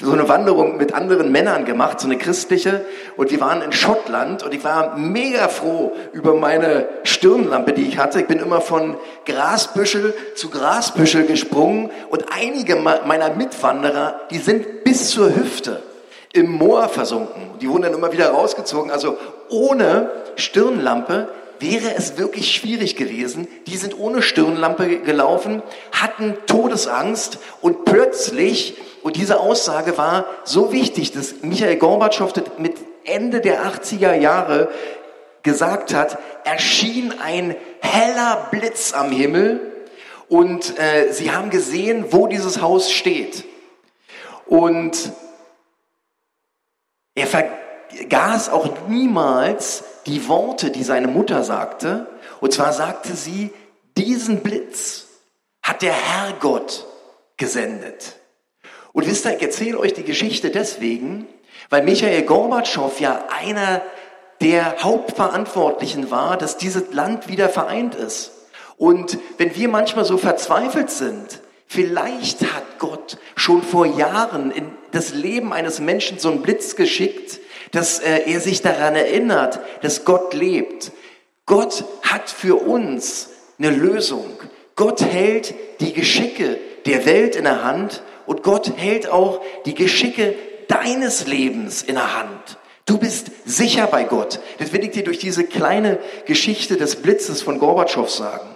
so 0.00 0.12
eine 0.12 0.28
Wanderung 0.28 0.76
mit 0.76 0.92
anderen 0.92 1.30
Männern 1.30 1.64
gemacht, 1.64 2.00
so 2.00 2.08
eine 2.08 2.18
christliche. 2.18 2.84
Und 3.16 3.30
wir 3.30 3.40
waren 3.40 3.62
in 3.62 3.72
Schottland 3.72 4.42
und 4.42 4.52
ich 4.52 4.64
war 4.64 4.96
mega 4.96 5.48
froh 5.48 5.92
über 6.12 6.34
meine 6.34 6.88
Stirnlampe, 7.04 7.72
die 7.72 7.86
ich 7.86 7.98
hatte. 7.98 8.20
Ich 8.20 8.26
bin 8.26 8.38
immer 8.38 8.60
von 8.60 8.96
Grasbüschel 9.24 10.14
zu 10.34 10.50
Grasbüschel 10.50 11.26
gesprungen 11.26 11.90
und 12.10 12.24
einige 12.32 12.76
meiner 12.76 13.30
Mitwanderer, 13.30 14.20
die 14.30 14.38
sind 14.38 14.84
bis 14.84 15.10
zur 15.10 15.34
Hüfte 15.34 15.82
im 16.32 16.50
Moor 16.50 16.88
versunken. 16.88 17.50
Die 17.60 17.68
wurden 17.68 17.82
dann 17.82 17.94
immer 17.94 18.12
wieder 18.12 18.30
rausgezogen. 18.30 18.90
Also 18.90 19.16
ohne 19.48 20.10
Stirnlampe 20.34 21.28
wäre 21.64 21.96
es 21.96 22.18
wirklich 22.18 22.54
schwierig 22.54 22.94
gewesen. 22.94 23.48
Die 23.66 23.76
sind 23.76 23.98
ohne 23.98 24.22
Stirnlampe 24.22 25.00
gelaufen, 25.00 25.62
hatten 25.92 26.36
Todesangst 26.46 27.38
und 27.60 27.84
plötzlich 27.84 28.76
und 29.02 29.16
diese 29.16 29.40
Aussage 29.40 29.98
war 29.98 30.26
so 30.44 30.72
wichtig, 30.72 31.12
dass 31.12 31.42
Michael 31.42 31.76
Gorbatschow 31.76 32.32
mit 32.58 32.76
Ende 33.04 33.40
der 33.40 33.64
80er 33.64 34.14
Jahre 34.14 34.70
gesagt 35.42 35.92
hat, 35.92 36.18
erschien 36.44 37.12
ein 37.20 37.54
heller 37.80 38.48
Blitz 38.50 38.94
am 38.94 39.10
Himmel 39.10 39.72
und 40.28 40.78
äh, 40.78 41.12
sie 41.12 41.32
haben 41.32 41.50
gesehen, 41.50 42.06
wo 42.10 42.26
dieses 42.26 42.62
Haus 42.62 42.90
steht. 42.90 43.44
Und 44.46 45.12
er 47.14 47.26
vergaß 47.96 48.50
auch 48.50 48.88
niemals 48.88 49.84
die 50.06 50.28
Worte, 50.28 50.70
die 50.70 50.84
seine 50.84 51.08
Mutter 51.08 51.44
sagte. 51.44 52.06
Und 52.40 52.52
zwar 52.52 52.72
sagte 52.72 53.14
sie, 53.14 53.50
diesen 53.96 54.42
Blitz 54.42 55.06
hat 55.62 55.82
der 55.82 55.92
Herrgott 55.92 56.86
gesendet. 57.36 58.16
Und 58.92 59.06
wisst 59.06 59.24
ihr, 59.24 59.36
ich 59.36 59.42
erzähle 59.42 59.78
euch 59.78 59.94
die 59.94 60.04
Geschichte 60.04 60.50
deswegen, 60.50 61.26
weil 61.70 61.82
Michael 61.82 62.22
Gorbatschow 62.22 63.00
ja 63.00 63.24
einer 63.28 63.82
der 64.40 64.82
Hauptverantwortlichen 64.82 66.10
war, 66.10 66.36
dass 66.36 66.58
dieses 66.58 66.92
Land 66.92 67.28
wieder 67.28 67.48
vereint 67.48 67.94
ist. 67.94 68.32
Und 68.76 69.18
wenn 69.38 69.54
wir 69.56 69.68
manchmal 69.68 70.04
so 70.04 70.18
verzweifelt 70.18 70.90
sind, 70.90 71.40
vielleicht 71.66 72.42
hat 72.42 72.78
Gott 72.78 73.18
schon 73.36 73.62
vor 73.62 73.86
Jahren 73.86 74.50
in 74.50 74.72
das 74.92 75.14
Leben 75.14 75.52
eines 75.52 75.80
Menschen 75.80 76.18
so 76.18 76.30
einen 76.30 76.42
Blitz 76.42 76.76
geschickt, 76.76 77.40
dass 77.74 77.98
äh, 77.98 78.30
er 78.30 78.40
sich 78.40 78.62
daran 78.62 78.94
erinnert, 78.94 79.58
dass 79.82 80.04
Gott 80.04 80.32
lebt. 80.32 80.92
Gott 81.44 81.84
hat 82.02 82.30
für 82.30 82.54
uns 82.54 83.30
eine 83.58 83.70
Lösung. 83.70 84.30
Gott 84.76 85.02
hält 85.02 85.54
die 85.80 85.92
Geschicke 85.92 86.58
der 86.86 87.04
Welt 87.04 87.36
in 87.36 87.44
der 87.44 87.64
Hand 87.64 88.02
und 88.26 88.42
Gott 88.42 88.76
hält 88.76 89.08
auch 89.08 89.40
die 89.66 89.74
Geschicke 89.74 90.34
deines 90.68 91.26
Lebens 91.26 91.82
in 91.82 91.96
der 91.96 92.16
Hand. 92.16 92.58
Du 92.86 92.98
bist 92.98 93.30
sicher 93.44 93.86
bei 93.86 94.04
Gott. 94.04 94.40
Das 94.58 94.72
will 94.72 94.84
ich 94.84 94.90
dir 94.90 95.04
durch 95.04 95.18
diese 95.18 95.44
kleine 95.44 95.98
Geschichte 96.26 96.76
des 96.76 96.96
Blitzes 96.96 97.42
von 97.42 97.58
Gorbatschow 97.58 98.08
sagen. 98.08 98.48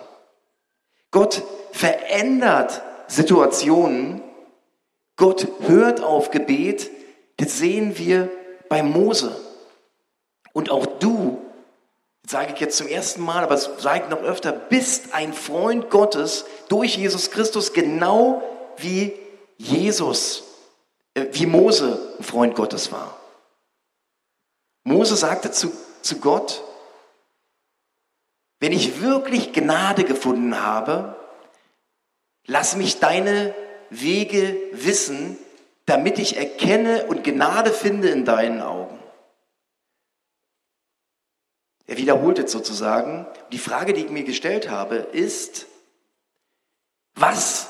Gott 1.11 1.43
verändert 1.73 2.83
Situationen. 3.09 4.23
Gott 5.17 5.49
hört 5.67 6.03
auf 6.03 6.31
Gebet. 6.31 6.91
Das 7.39 7.59
sehen 7.59 7.99
wir 7.99 8.31
bei 8.69 8.83
Mose. 8.83 9.35
Und 10.53 10.71
auch 10.71 10.87
du, 10.87 11.41
sage 12.27 12.53
ich 12.55 12.61
jetzt 12.61 12.77
zum 12.77 12.89
ersten 12.89 13.23
Mal, 13.23 13.43
aber 13.43 13.55
das 13.55 13.71
sage 13.79 14.05
ich 14.05 14.11
noch 14.11 14.23
öfter, 14.23 14.53
bist 14.53 15.15
ein 15.15 15.33
Freund 15.33 15.91
Gottes 15.91 16.45
durch 16.69 16.97
Jesus 16.97 17.31
Christus, 17.31 17.73
genau 17.73 18.43
wie 18.77 19.15
Jesus, 19.57 20.45
äh, 21.15 21.27
wie 21.33 21.47
Mose 21.47 22.15
ein 22.19 22.25
Freund 22.25 22.55
Gottes 22.55 22.93
war. 22.93 23.19
Mose 24.85 25.17
sagte 25.17 25.51
zu, 25.51 25.73
zu 26.03 26.19
Gott, 26.19 26.63
wenn 28.61 28.73
ich 28.73 29.01
wirklich 29.01 29.53
Gnade 29.53 30.05
gefunden 30.05 30.61
habe, 30.61 31.17
lass 32.47 32.77
mich 32.77 32.99
deine 32.99 33.55
Wege 33.91 34.57
wissen, 34.73 35.39
damit 35.89 36.19
ich 36.19 36.37
erkenne 36.37 37.07
und 37.07 37.25
Gnade 37.25 37.73
finde 37.73 38.11
in 38.11 38.27
deinen 38.27 38.61
Augen. 38.61 38.99
Er 41.87 41.97
wiederholt 41.97 42.39
es 42.39 42.53
sozusagen. 42.53 43.27
Die 43.53 43.59
Frage, 43.59 43.95
die 43.95 44.05
ich 44.05 44.11
mir 44.11 44.25
gestellt 44.25 44.69
habe, 44.69 44.97
ist, 44.97 45.65
was 47.15 47.69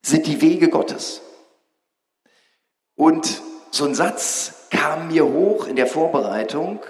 sind 0.00 0.26
die 0.26 0.40
Wege 0.40 0.70
Gottes. 0.70 1.20
Und 2.94 3.42
so 3.70 3.84
ein 3.84 3.94
Satz 3.94 4.68
kam 4.70 5.08
mir 5.08 5.26
hoch 5.26 5.66
in 5.66 5.76
der 5.76 5.86
Vorbereitung. 5.86 6.80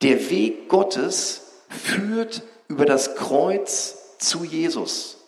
Der 0.00 0.30
Weg 0.30 0.70
Gottes 0.70 1.42
führt 1.68 2.42
über 2.68 2.86
das 2.86 3.16
Kreuz 3.16 4.16
zu 4.16 4.44
Jesus. 4.44 5.18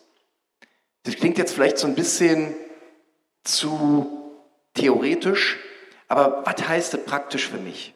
Das 1.03 1.15
klingt 1.15 1.37
jetzt 1.37 1.53
vielleicht 1.53 1.77
so 1.77 1.85
ein 1.85 1.93
bisschen 1.93 2.55
zu 3.43 4.33
theoretisch, 4.73 5.57
aber 6.07 6.43
was 6.45 6.67
heißt 6.67 6.93
das 6.93 7.05
praktisch 7.05 7.47
für 7.47 7.57
mich? 7.57 7.93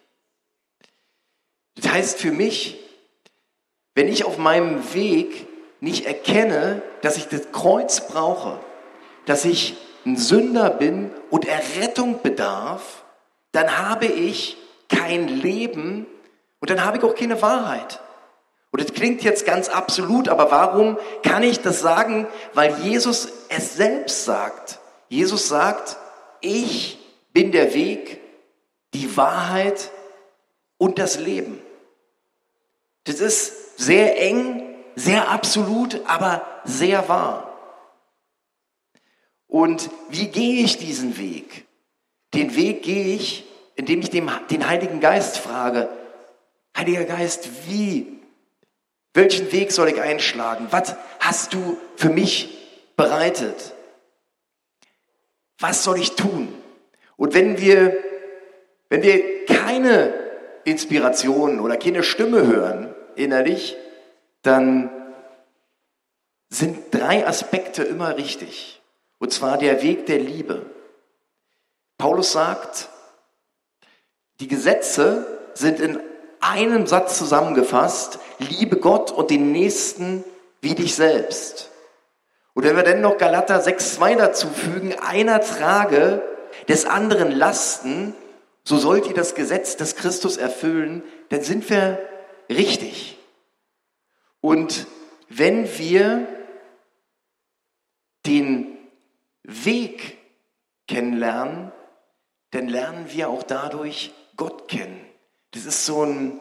Das 1.76 1.92
heißt 1.92 2.20
für 2.20 2.32
mich, 2.32 2.80
wenn 3.96 4.08
ich 4.08 4.26
auf 4.26 4.38
meinem 4.38 4.94
Weg 4.94 5.48
nicht 5.80 6.06
erkenne, 6.06 6.82
dass 7.02 7.18
ich 7.18 7.28
das 7.28 7.52
Kreuz 7.52 8.08
brauche, 8.08 8.60
dass 9.26 9.46
ich 9.46 9.76
ein 10.06 10.18
Sünder 10.18 10.70
bin 10.70 11.12
und 11.30 11.48
Errettung 11.48 12.22
bedarf, 12.22 13.04
dann 13.52 13.78
habe 13.78 14.06
ich 14.06 14.58
kein 14.90 15.28
Leben 15.28 16.08
und 16.60 16.70
dann 16.70 16.84
habe 16.84 16.98
ich 16.98 17.04
auch 17.04 17.16
keine 17.16 17.42
Wahrheit. 17.42 18.00
Und 18.72 18.82
das 18.82 18.94
klingt 18.94 19.24
jetzt 19.24 19.46
ganz 19.46 19.70
absolut, 19.70 20.30
aber 20.30 20.52
warum 20.52 20.98
kann 21.24 21.44
ich 21.44 21.62
das 21.62 21.80
sagen? 21.80 22.28
Weil 22.54 22.76
Jesus 22.80 23.30
es 23.50 23.76
selbst 23.76 24.26
sagt. 24.26 24.80
Jesus 25.10 25.48
sagt, 25.48 25.98
ich 26.42 26.98
bin 27.34 27.52
der 27.52 27.74
Weg, 27.74 28.20
die 28.94 29.16
Wahrheit 29.16 29.92
und 30.78 31.00
das 31.00 31.20
Leben. 31.20 31.62
Das 33.06 33.20
ist 33.20 33.78
sehr 33.78 34.22
eng, 34.22 34.76
sehr 34.96 35.30
absolut, 35.30 36.02
aber 36.06 36.46
sehr 36.66 37.08
wahr. 37.08 37.58
Und 39.48 39.90
wie 40.10 40.28
gehe 40.28 40.64
ich 40.64 40.78
diesen 40.78 41.18
Weg? 41.18 41.66
Den 42.34 42.56
Weg 42.56 42.84
gehe 42.84 43.16
ich, 43.16 43.46
indem 43.76 44.02
ich 44.02 44.10
dem, 44.10 44.30
den 44.50 44.68
Heiligen 44.68 45.00
Geist 45.00 45.38
frage, 45.38 45.90
Heiliger 46.76 47.06
Geist, 47.06 47.50
wie? 47.68 48.20
Welchen 49.14 49.52
Weg 49.52 49.72
soll 49.72 49.90
ich 49.90 50.00
einschlagen? 50.00 50.68
Was 50.70 50.96
hast 51.20 51.54
du 51.54 51.78
für 51.96 52.10
mich 52.10 52.56
bereitet? 52.96 53.74
Was 55.60 55.84
soll 55.84 56.00
ich 56.00 56.16
tun? 56.16 56.54
Und 57.16 57.34
wenn 57.34 57.60
wir, 57.60 57.98
wenn 58.90 59.02
wir 59.02 59.46
keine 59.46 60.14
Inspiration 60.64 61.60
oder 61.60 61.78
keine 61.78 62.04
Stimme 62.04 62.46
hören 62.46 62.94
innerlich, 63.16 63.76
dann 64.44 64.92
sind 66.50 66.94
drei 66.94 67.26
Aspekte 67.28 67.84
immer 67.84 68.18
richtig. 68.18 68.82
Und 69.20 69.34
zwar 69.34 69.58
der 69.58 69.82
Weg 69.82 70.06
der 70.06 70.20
Liebe. 70.20 70.66
Paulus 71.98 72.32
sagt, 72.32 72.90
die 74.40 74.48
Gesetze 74.48 75.26
sind 75.56 75.80
in 75.80 76.00
einem 76.40 76.86
Satz 76.86 77.18
zusammengefasst, 77.18 78.20
liebe 78.38 78.78
Gott 78.78 79.12
und 79.12 79.32
den 79.32 79.52
Nächsten 79.52 80.24
wie 80.62 80.76
dich 80.76 80.96
selbst. 80.96 81.72
Und 82.58 82.64
wenn 82.64 82.76
wir 82.76 82.82
dann 82.82 83.02
noch 83.02 83.20
Galater 83.20 83.64
6,2 83.64 84.16
dazu 84.16 84.50
fügen, 84.50 84.98
einer 84.98 85.42
trage 85.42 86.24
des 86.68 86.88
anderen 86.88 87.30
Lasten, 87.30 88.16
so 88.64 88.80
sollt 88.80 89.06
ihr 89.06 89.14
das 89.14 89.36
Gesetz 89.36 89.78
des 89.78 89.96
Christus 89.96 90.38
erfüllen, 90.38 91.04
dann 91.30 91.44
sind 91.44 91.70
wir 91.70 92.00
richtig. 92.50 93.20
Und 94.42 94.88
wenn 95.30 95.78
wir 95.78 96.28
den 98.26 98.76
Weg 99.44 100.18
kennenlernen, 100.88 101.72
dann 102.50 102.70
lernen 102.70 103.06
wir 103.10 103.30
auch 103.30 103.44
dadurch 103.44 104.16
Gott 104.36 104.68
kennen. 104.68 105.00
Das 105.52 105.66
ist 105.68 105.86
so 105.86 106.02
ein, 106.04 106.40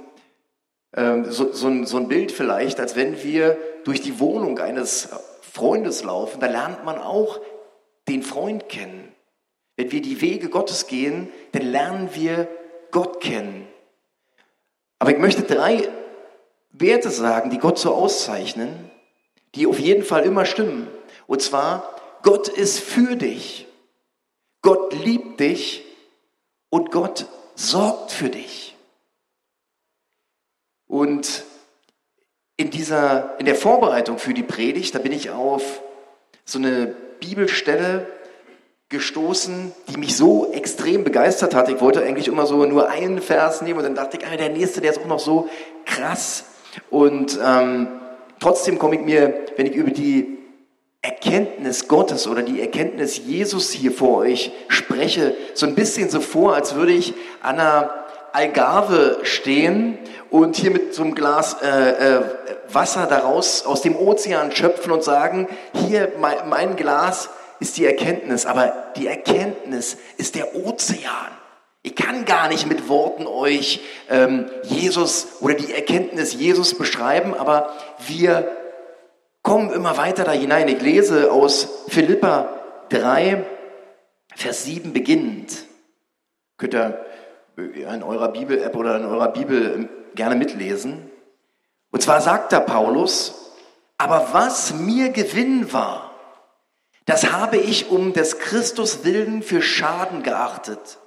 äh, 0.93 1.25
so, 1.25 1.53
so, 1.53 1.69
ein, 1.69 1.85
so 1.85 1.99
ein 1.99 2.09
Bild 2.09 2.33
vielleicht, 2.33 2.81
als 2.81 2.97
wenn 2.97 3.23
wir 3.23 3.59
durch 3.85 4.01
die 4.01 4.19
Wohnung 4.19 4.59
eines 4.59 5.11
Freundes 5.57 6.05
laufen, 6.05 6.39
da 6.39 6.49
lernt 6.49 6.85
man 6.85 6.99
auch 6.99 7.41
den 8.09 8.23
Freund 8.23 8.69
kennen. 8.69 9.11
Wenn 9.77 9.91
wir 9.91 10.03
die 10.03 10.21
Wege 10.21 10.51
Gottes 10.51 10.87
gehen, 10.87 11.33
dann 11.53 11.63
lernen 11.63 12.11
wir 12.13 12.47
Gott 12.91 13.23
kennen. 13.23 13.67
Aber 14.99 15.13
ich 15.13 15.19
möchte 15.19 15.43
drei 15.45 15.89
Werte 16.73 17.09
sagen, 17.09 17.49
die 17.49 17.57
Gott 17.57 17.79
so 17.79 17.95
auszeichnen, 17.95 18.91
die 19.55 19.67
auf 19.67 19.79
jeden 19.79 20.05
Fall 20.05 20.25
immer 20.25 20.45
stimmen. 20.45 20.89
Und 21.27 21.41
zwar, 21.41 21.97
Gott 22.23 22.49
ist 22.49 22.78
für 22.78 23.17
dich. 23.17 23.67
Gott 24.61 24.93
liebt 24.93 25.41
dich 25.41 25.87
und 26.69 26.91
Gott 26.91 27.25
sorgt 27.54 28.13
für 28.13 28.28
dich. 28.28 28.76
Und 30.87 31.45
in 32.56 32.71
dieser, 32.71 33.34
in 33.38 33.47
der 33.47 33.54
Vorbereitung 33.54 34.19
für 34.19 34.34
die 34.34 34.42
Predigt, 34.42 34.95
da 34.95 34.99
bin 34.99 35.12
ich 35.12 35.30
auf 35.30 35.82
so 36.45 36.58
eine 36.58 36.95
Bibelstelle 37.21 38.06
gestoßen, 38.88 39.73
die 39.88 39.99
mich 39.99 40.16
so 40.16 40.52
extrem 40.52 41.02
begeistert 41.02 41.54
hat. 41.54 41.69
Ich 41.69 41.80
wollte 41.80 42.02
eigentlich 42.02 42.28
immer 42.28 42.47
so 42.47 42.64
nur 42.66 42.88
einen 42.88 43.21
Vers 43.21 43.62
nehmen 43.62 43.78
und 43.78 43.84
dann 43.84 43.95
dachte 43.97 44.16
ich, 44.16 44.26
ah, 44.26 44.36
der 44.36 44.50
nächste, 44.50 44.80
der 44.80 44.92
ist 44.92 45.00
auch 45.00 45.06
noch 45.06 45.19
so 45.19 45.49
krass. 45.84 46.45
Und 46.88 47.38
ähm, 47.45 47.88
trotzdem 48.38 48.78
komme 48.78 48.97
ich 48.97 49.02
mir, 49.02 49.47
wenn 49.56 49.66
ich 49.66 49.75
über 49.75 49.90
die 49.90 50.38
Erkenntnis 51.02 51.88
Gottes 51.88 52.26
oder 52.26 52.42
die 52.42 52.60
Erkenntnis 52.60 53.19
Jesus 53.19 53.71
hier 53.73 53.92
vor 53.92 54.19
euch 54.19 54.52
spreche, 54.69 55.34
so 55.54 55.66
ein 55.66 55.75
bisschen 55.75 56.08
so 56.08 56.21
vor, 56.21 56.54
als 56.54 56.75
würde 56.75 56.92
ich 56.92 57.14
an 57.42 57.58
einer 57.58 58.05
Algarve 58.37 59.21
stehen 59.23 59.99
und 60.29 60.57
hier 60.57 60.71
mit 60.71 60.93
so 60.93 61.03
einem 61.03 61.15
Glas 61.15 61.57
äh, 61.63 62.19
äh, 62.19 62.23
Wasser 62.69 63.07
daraus 63.07 63.65
aus 63.65 63.81
dem 63.81 63.97
Ozean 63.97 64.53
schöpfen 64.53 64.93
und 64.93 65.03
sagen, 65.03 65.49
hier 65.73 66.13
mein, 66.21 66.47
mein 66.47 66.77
Glas 66.77 67.31
ist 67.61 67.79
die 67.79 67.87
Erkenntnis, 67.87 68.45
aber 68.45 68.93
die 68.97 69.07
Erkenntnis 69.07 69.97
ist 70.19 70.35
der 70.35 70.55
Ozean. 70.55 71.31
Ich 71.83 71.97
kann 71.97 72.27
gar 72.27 72.49
nicht 72.49 72.67
mit 72.67 72.91
Worten 72.91 73.27
euch 73.27 73.81
ähm, 74.11 74.51
Jesus 74.65 75.41
oder 75.41 75.55
die 75.55 75.73
Erkenntnis 75.73 76.35
Jesus 76.35 76.77
beschreiben, 76.77 77.33
aber 77.33 77.73
wir 78.07 78.51
kommen 79.43 79.73
immer 79.73 79.97
weiter 79.97 80.25
da 80.25 80.33
hinein. 80.33 80.69
Ich 80.69 80.83
lese 80.83 81.33
aus 81.33 81.69
Philippa 81.89 82.51
3, 82.91 83.47
Vers 84.35 84.65
7 84.65 84.93
beginnend. 84.93 85.55
Könnt 86.59 86.75
ihr 86.75 87.07
in 87.56 88.02
eurer 88.02 88.28
Bibel-App 88.28 88.76
oder 88.76 88.97
in 88.97 89.04
eurer 89.04 89.28
Bibel 89.28 89.73
ähm, 89.75 89.88
gerne 90.14 90.34
mitlesen. 90.34 91.10
Und 91.90 92.02
zwar 92.02 92.21
sagt 92.21 92.52
da 92.52 92.60
Paulus, 92.60 93.52
aber 93.99 94.28
was 94.32 94.75
mir 94.75 95.10
Gewinn 95.10 95.73
war, 95.73 96.10
das 97.06 97.32
habe 97.32 97.56
ich 97.56 97.90
um 97.90 98.12
des 98.12 98.38
Christus 98.38 99.04
willen 99.04 99.42
für 99.42 99.62
Schaden 99.62 100.23
geachtet. 100.23 100.99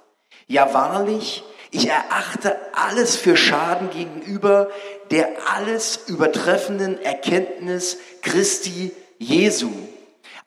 Ja 0.46 0.74
wahrlich, 0.74 1.44
ich 1.70 1.88
erachte 1.88 2.56
alles 2.72 3.14
für 3.16 3.36
Schaden 3.36 3.90
gegenüber 3.90 4.70
der 5.10 5.28
alles 5.54 6.00
übertreffenden 6.06 7.00
Erkenntnis 7.02 7.98
Christi 8.22 8.92
Jesu. 9.18 9.70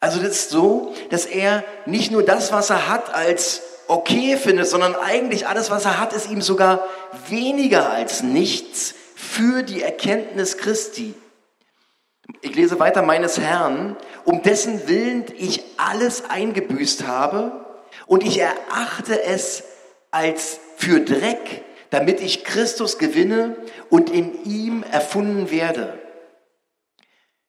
Also 0.00 0.18
das 0.20 0.30
ist 0.32 0.50
so, 0.50 0.94
dass 1.10 1.24
er 1.24 1.64
nicht 1.86 2.10
nur 2.10 2.22
das, 2.22 2.52
was 2.52 2.70
er 2.70 2.88
hat, 2.88 3.14
als 3.14 3.62
okay 3.88 4.36
findet, 4.36 4.68
sondern 4.68 4.94
eigentlich 4.94 5.46
alles, 5.46 5.70
was 5.70 5.84
er 5.84 6.00
hat, 6.00 6.12
ist 6.12 6.30
ihm 6.30 6.42
sogar 6.42 6.86
weniger 7.28 7.90
als 7.90 8.22
nichts 8.22 8.94
für 9.14 9.62
die 9.62 9.82
Erkenntnis 9.82 10.58
Christi. 10.58 11.14
Ich 12.40 12.54
lese 12.54 12.78
weiter 12.80 13.02
meines 13.02 13.38
Herrn, 13.38 13.96
um 14.24 14.42
dessen 14.42 14.88
Willen 14.88 15.24
ich 15.36 15.62
alles 15.76 16.24
eingebüßt 16.28 17.06
habe 17.06 17.64
und 18.06 18.22
ich 18.24 18.38
erachte 18.38 19.22
es 19.22 19.64
als 20.10 20.58
für 20.76 21.00
Dreck, 21.00 21.64
damit 21.90 22.20
ich 22.20 22.44
Christus 22.44 22.98
gewinne 22.98 23.56
und 23.90 24.10
in 24.10 24.44
ihm 24.44 24.82
erfunden 24.90 25.50
werde. 25.50 25.98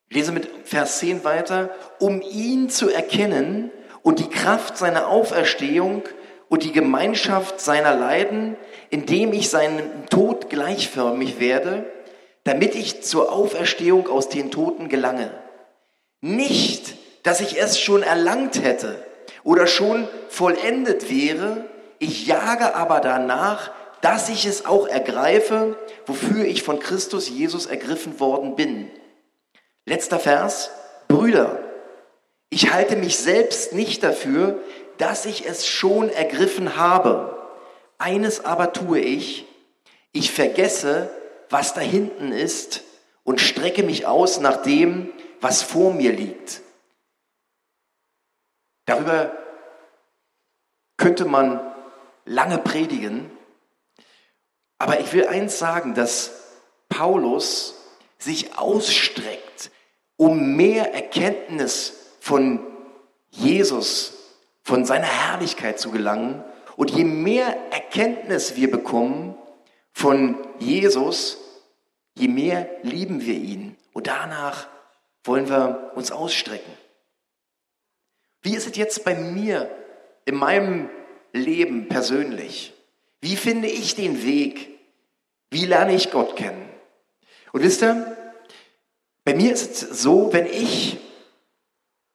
Ich 0.09 0.15
lese 0.15 0.31
mit 0.31 0.49
Vers 0.65 0.99
10 0.99 1.23
weiter, 1.23 1.69
um 1.99 2.21
ihn 2.21 2.69
zu 2.69 2.89
erkennen 2.89 3.71
und 4.03 4.19
die 4.19 4.29
Kraft 4.29 4.77
seiner 4.77 5.07
Auferstehung 5.07 6.03
und 6.49 6.63
die 6.63 6.71
Gemeinschaft 6.71 7.59
seiner 7.59 7.95
Leiden, 7.95 8.55
indem 8.89 9.33
ich 9.33 9.49
seinem 9.49 10.07
Tod 10.09 10.49
gleichförmig 10.49 11.39
werde, 11.39 11.85
damit 12.43 12.75
ich 12.75 13.01
zur 13.03 13.31
Auferstehung 13.31 14.07
aus 14.07 14.29
den 14.29 14.51
Toten 14.51 14.87
gelange. 14.89 15.31
Nicht, 16.21 16.95
dass 17.23 17.41
ich 17.41 17.59
es 17.59 17.79
schon 17.79 18.03
erlangt 18.03 18.63
hätte 18.63 19.03
oder 19.43 19.67
schon 19.67 20.07
vollendet 20.29 21.09
wäre, 21.09 21.65
ich 21.99 22.27
jage 22.27 22.75
aber 22.75 22.99
danach, 22.99 23.71
dass 24.01 24.29
ich 24.29 24.45
es 24.45 24.65
auch 24.65 24.87
ergreife, 24.87 25.77
wofür 26.05 26.45
ich 26.45 26.61
von 26.61 26.79
Christus 26.79 27.29
Jesus 27.29 27.65
ergriffen 27.65 28.19
worden 28.19 28.55
bin. 28.55 28.91
Letzter 29.85 30.19
Vers. 30.19 30.69
Brüder, 31.07 31.59
ich 32.49 32.73
halte 32.73 32.95
mich 32.95 33.17
selbst 33.17 33.73
nicht 33.73 34.03
dafür, 34.03 34.61
dass 34.97 35.25
ich 35.25 35.45
es 35.45 35.67
schon 35.67 36.09
ergriffen 36.09 36.75
habe. 36.75 37.37
Eines 37.97 38.43
aber 38.43 38.73
tue 38.73 38.99
ich, 38.99 39.45
ich 40.11 40.31
vergesse, 40.31 41.09
was 41.49 41.73
da 41.73 41.81
hinten 41.81 42.31
ist 42.31 42.83
und 43.23 43.41
strecke 43.41 43.83
mich 43.83 44.05
aus 44.05 44.39
nach 44.39 44.61
dem, 44.61 45.11
was 45.41 45.61
vor 45.61 45.93
mir 45.93 46.11
liegt. 46.11 46.61
Darüber 48.85 49.31
könnte 50.97 51.25
man 51.25 51.59
lange 52.25 52.57
predigen, 52.57 53.29
aber 54.77 54.99
ich 54.99 55.11
will 55.13 55.27
eins 55.27 55.57
sagen, 55.59 55.93
dass 55.93 56.31
Paulus 56.89 57.75
sich 58.17 58.57
ausstreckt 58.57 59.71
um 60.17 60.55
mehr 60.55 60.93
Erkenntnis 60.93 61.93
von 62.19 62.65
Jesus, 63.29 64.13
von 64.65 64.83
seiner 64.83 65.05
Herrlichkeit 65.05 65.79
zu 65.79 65.91
gelangen. 65.91 66.43
Und 66.75 66.91
je 66.91 67.05
mehr 67.05 67.55
Erkenntnis 67.71 68.57
wir 68.57 68.69
bekommen 68.69 69.35
von 69.93 70.37
Jesus, 70.59 71.37
je 72.15 72.27
mehr 72.27 72.67
lieben 72.81 73.21
wir 73.21 73.35
ihn. 73.35 73.77
Und 73.93 74.07
danach 74.07 74.67
wollen 75.23 75.47
wir 75.47 75.91
uns 75.95 76.11
ausstrecken. 76.11 76.73
Wie 78.41 78.55
ist 78.55 78.67
es 78.67 78.75
jetzt 78.75 79.05
bei 79.05 79.15
mir, 79.15 79.69
in 80.25 80.35
meinem 80.35 80.89
Leben 81.31 81.87
persönlich? 81.87 82.73
Wie 83.21 83.35
finde 83.35 83.67
ich 83.67 83.95
den 83.95 84.23
Weg? 84.23 84.69
Wie 85.51 85.65
lerne 85.65 85.93
ich 85.93 86.11
Gott 86.11 86.35
kennen? 86.35 86.67
Und 87.53 87.61
wisst 87.61 87.83
ihr, 87.83 88.17
bei 89.23 89.35
mir 89.35 89.53
ist 89.53 89.83
es 89.83 90.01
so, 90.01 90.33
wenn 90.33 90.47
ich 90.47 90.97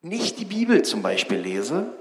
nicht 0.03 0.39
die 0.39 0.45
Bibel 0.45 0.83
zum 0.83 1.03
Beispiel 1.03 1.39
lese, 1.39 1.93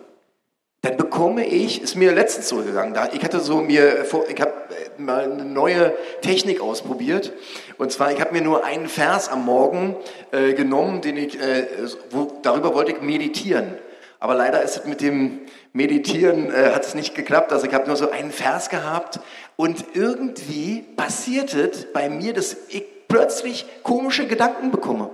dann 0.82 0.96
bekomme 0.96 1.46
ich, 1.46 1.82
ist 1.82 1.96
mir 1.96 2.14
letztens 2.14 2.48
so 2.48 2.58
gegangen, 2.58 2.94
da, 2.94 3.10
ich 3.12 3.22
hatte 3.24 3.42
so 3.42 3.58
mir, 3.58 4.06
ich 4.30 4.42
habe 4.42 4.54
äh, 4.98 5.02
mal 5.02 5.30
eine 5.30 5.44
neue 5.44 5.94
Technik 6.22 6.62
ausprobiert 6.62 7.34
und 7.78 7.92
zwar, 7.92 8.12
ich 8.14 8.22
habe 8.22 8.32
mir 8.32 8.42
nur 8.42 8.64
einen 8.64 8.88
Vers 8.88 9.28
am 9.28 9.44
Morgen 9.44 9.98
äh, 10.32 10.54
genommen, 10.54 11.02
den 11.02 11.18
ich, 11.18 11.40
äh, 11.40 11.68
wo, 12.12 12.32
darüber 12.42 12.74
wollte 12.74 12.94
ich 12.94 13.02
meditieren. 13.02 13.78
Aber 14.22 14.36
leider 14.36 14.62
ist 14.62 14.78
es 14.78 14.86
mit 14.86 15.02
dem 15.02 15.42
Meditieren, 15.74 16.52
äh, 16.52 16.72
hat 16.74 16.86
es 16.86 16.96
nicht 16.96 17.14
geklappt, 17.14 17.52
also 17.52 17.68
ich 17.68 17.74
habe 17.74 17.88
nur 17.88 17.98
so 17.98 18.10
einen 18.10 18.32
Vers 18.32 18.70
gehabt 18.70 19.20
und 19.58 19.84
irgendwie 19.94 20.84
passiert 20.96 21.54
es 21.54 21.92
bei 21.92 22.10
mir, 22.10 22.34
dass 22.34 22.56
ich 22.70 22.86
plötzlich 23.10 23.66
komische 23.84 24.28
Gedanken 24.28 24.72
bekomme. 24.72 25.10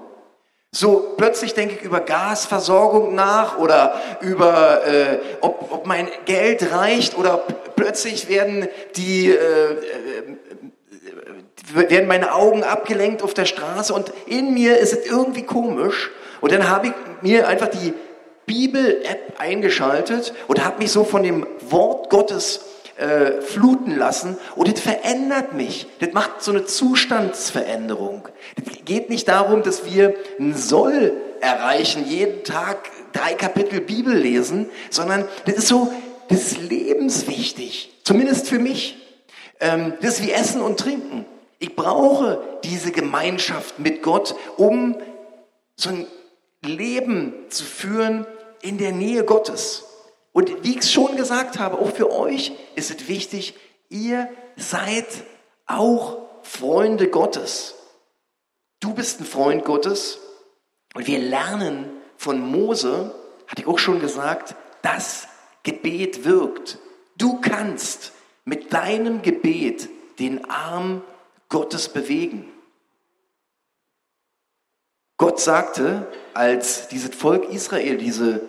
So 0.75 1.13
plötzlich 1.15 1.53
denke 1.53 1.75
ich 1.75 1.83
über 1.83 2.01
Gasversorgung 2.01 3.15
nach 3.15 3.57
oder 3.59 4.01
über, 4.19 4.85
äh, 4.85 5.19
ob, 5.39 5.71
ob 5.71 5.85
mein 5.85 6.09
Geld 6.25 6.69
reicht 6.73 7.17
oder 7.17 7.37
plötzlich 7.77 8.27
werden 8.27 8.67
die 8.97 9.29
äh, 9.29 9.37
äh, 9.37 9.77
werden 11.89 12.09
meine 12.09 12.33
Augen 12.33 12.65
abgelenkt 12.65 13.23
auf 13.23 13.33
der 13.33 13.45
Straße 13.45 13.93
und 13.93 14.11
in 14.25 14.53
mir 14.53 14.77
ist 14.77 14.91
es 14.91 15.05
irgendwie 15.05 15.43
komisch 15.43 16.11
und 16.41 16.51
dann 16.51 16.67
habe 16.67 16.87
ich 16.87 16.93
mir 17.21 17.47
einfach 17.47 17.69
die 17.69 17.93
Bibel-App 18.45 19.35
eingeschaltet 19.37 20.33
und 20.47 20.65
habe 20.65 20.79
mich 20.79 20.91
so 20.91 21.05
von 21.05 21.23
dem 21.23 21.47
Wort 21.69 22.09
Gottes 22.09 22.59
äh, 22.97 23.41
fluten 23.41 23.95
lassen 23.95 24.37
und 24.55 24.71
das 24.71 24.79
verändert 24.79 25.53
mich. 25.53 25.87
Das 25.99 26.13
macht 26.13 26.41
so 26.41 26.51
eine 26.51 26.65
Zustandsveränderung. 26.65 28.27
Es 28.55 28.85
geht 28.85 29.09
nicht 29.09 29.27
darum, 29.27 29.63
dass 29.63 29.85
wir 29.85 30.15
ein 30.39 30.55
Soll 30.55 31.13
erreichen, 31.41 32.07
jeden 32.07 32.43
Tag 32.43 32.89
drei 33.11 33.33
Kapitel 33.33 33.81
Bibel 33.81 34.15
lesen, 34.15 34.69
sondern 34.89 35.27
das 35.45 35.55
ist 35.55 35.67
so, 35.67 35.91
das 36.29 36.51
ist 36.51 36.61
lebenswichtig, 36.61 37.91
zumindest 38.03 38.47
für 38.47 38.59
mich. 38.59 38.97
Ähm, 39.59 39.93
das 40.01 40.19
ist 40.19 40.23
wie 40.23 40.31
Essen 40.31 40.61
und 40.61 40.79
Trinken. 40.79 41.25
Ich 41.59 41.75
brauche 41.75 42.59
diese 42.63 42.91
Gemeinschaft 42.91 43.79
mit 43.79 44.03
Gott, 44.03 44.35
um 44.57 44.97
so 45.75 45.89
ein 45.89 46.07
Leben 46.63 47.33
zu 47.49 47.63
führen 47.63 48.25
in 48.61 48.77
der 48.77 48.91
Nähe 48.91 49.23
Gottes. 49.23 49.83
Und 50.35 50.65
wie 50.65 50.71
ich 50.71 50.79
es 50.79 50.91
schon 50.91 51.15
gesagt 51.15 51.59
habe, 51.59 51.79
auch 51.79 51.95
für 51.95 52.11
euch 52.11 52.51
ist 52.75 52.91
es 52.91 53.07
wichtig, 53.07 53.55
ihr 53.87 54.27
seid 54.57 55.07
auch 55.65 56.17
Freunde 56.43 57.07
Gottes. 57.07 57.75
Du 58.81 58.93
bist 58.93 59.21
ein 59.21 59.25
Freund 59.25 59.63
Gottes 59.63 60.19
und 60.93 61.07
wir 61.07 61.19
lernen 61.19 61.89
von 62.17 62.41
Mose, 62.41 63.15
hatte 63.47 63.61
ich 63.61 63.67
auch 63.67 63.79
schon 63.79 64.01
gesagt, 64.01 64.55
dass 64.81 65.29
Gebet 65.63 66.25
wirkt. 66.25 66.79
Du 67.17 67.39
kannst 67.39 68.11
mit 68.43 68.73
deinem 68.73 69.21
Gebet 69.21 69.87
den 70.19 70.49
Arm 70.49 71.01
Gottes 71.47 71.87
bewegen. 71.87 72.51
Gott 75.15 75.39
sagte, 75.39 76.11
als 76.33 76.89
dieses 76.89 77.15
Volk 77.15 77.49
Israel 77.53 77.97
diese 77.97 78.41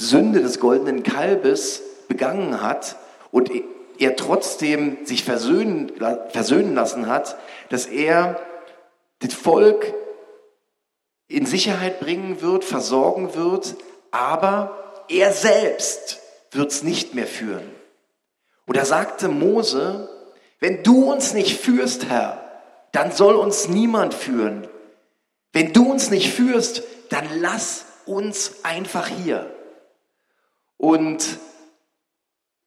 Sünde 0.00 0.40
des 0.40 0.60
goldenen 0.60 1.02
Kalbes 1.02 1.82
begangen 2.08 2.62
hat 2.62 2.96
und 3.30 3.50
er 3.98 4.16
trotzdem 4.16 5.04
sich 5.04 5.24
versöhnen, 5.24 5.92
versöhnen 6.30 6.74
lassen 6.74 7.06
hat, 7.06 7.36
dass 7.68 7.84
er 7.84 8.40
das 9.18 9.34
Volk 9.34 9.92
in 11.28 11.44
Sicherheit 11.44 12.00
bringen 12.00 12.40
wird, 12.40 12.64
versorgen 12.64 13.34
wird, 13.34 13.76
aber 14.10 15.04
er 15.08 15.32
selbst 15.32 16.18
wird 16.50 16.72
es 16.72 16.82
nicht 16.82 17.14
mehr 17.14 17.26
führen. 17.26 17.70
Und 18.64 18.78
da 18.78 18.86
sagte 18.86 19.28
Mose, 19.28 20.08
wenn 20.60 20.82
du 20.82 21.12
uns 21.12 21.34
nicht 21.34 21.60
führst, 21.60 22.06
Herr, 22.08 22.42
dann 22.92 23.12
soll 23.12 23.34
uns 23.34 23.68
niemand 23.68 24.14
führen. 24.14 24.66
Wenn 25.52 25.74
du 25.74 25.90
uns 25.90 26.10
nicht 26.10 26.32
führst, 26.32 26.84
dann 27.10 27.26
lass 27.40 27.84
uns 28.06 28.64
einfach 28.64 29.06
hier. 29.06 29.54
Und 30.80 31.38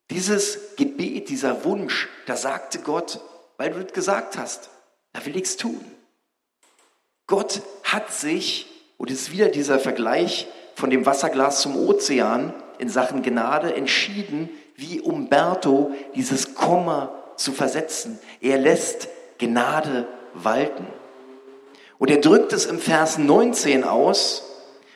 dieses 0.08 0.76
Gebet, 0.76 1.30
dieser 1.30 1.64
Wunsch, 1.64 2.08
da 2.26 2.36
sagte 2.36 2.78
Gott, 2.78 3.20
weil 3.56 3.72
du 3.72 3.82
das 3.82 3.92
gesagt 3.92 4.38
hast, 4.38 4.70
da 5.12 5.26
will 5.26 5.36
ich 5.36 5.42
es 5.42 5.56
tun. 5.56 5.84
Gott 7.26 7.62
hat 7.82 8.14
sich, 8.14 8.66
und 8.98 9.10
es 9.10 9.22
ist 9.22 9.32
wieder 9.32 9.48
dieser 9.48 9.80
Vergleich 9.80 10.46
von 10.76 10.90
dem 10.90 11.06
Wasserglas 11.06 11.60
zum 11.60 11.74
Ozean 11.74 12.54
in 12.78 12.88
Sachen 12.88 13.24
Gnade, 13.24 13.74
entschieden, 13.74 14.48
wie 14.76 15.00
Umberto 15.00 15.90
dieses 16.14 16.54
Komma 16.54 17.12
zu 17.34 17.50
versetzen. 17.50 18.20
Er 18.40 18.58
lässt 18.58 19.08
Gnade 19.38 20.06
walten. 20.34 20.86
Und 21.98 22.10
er 22.12 22.18
drückt 22.18 22.52
es 22.52 22.66
im 22.66 22.78
Vers 22.78 23.18
19 23.18 23.82
aus 23.82 24.44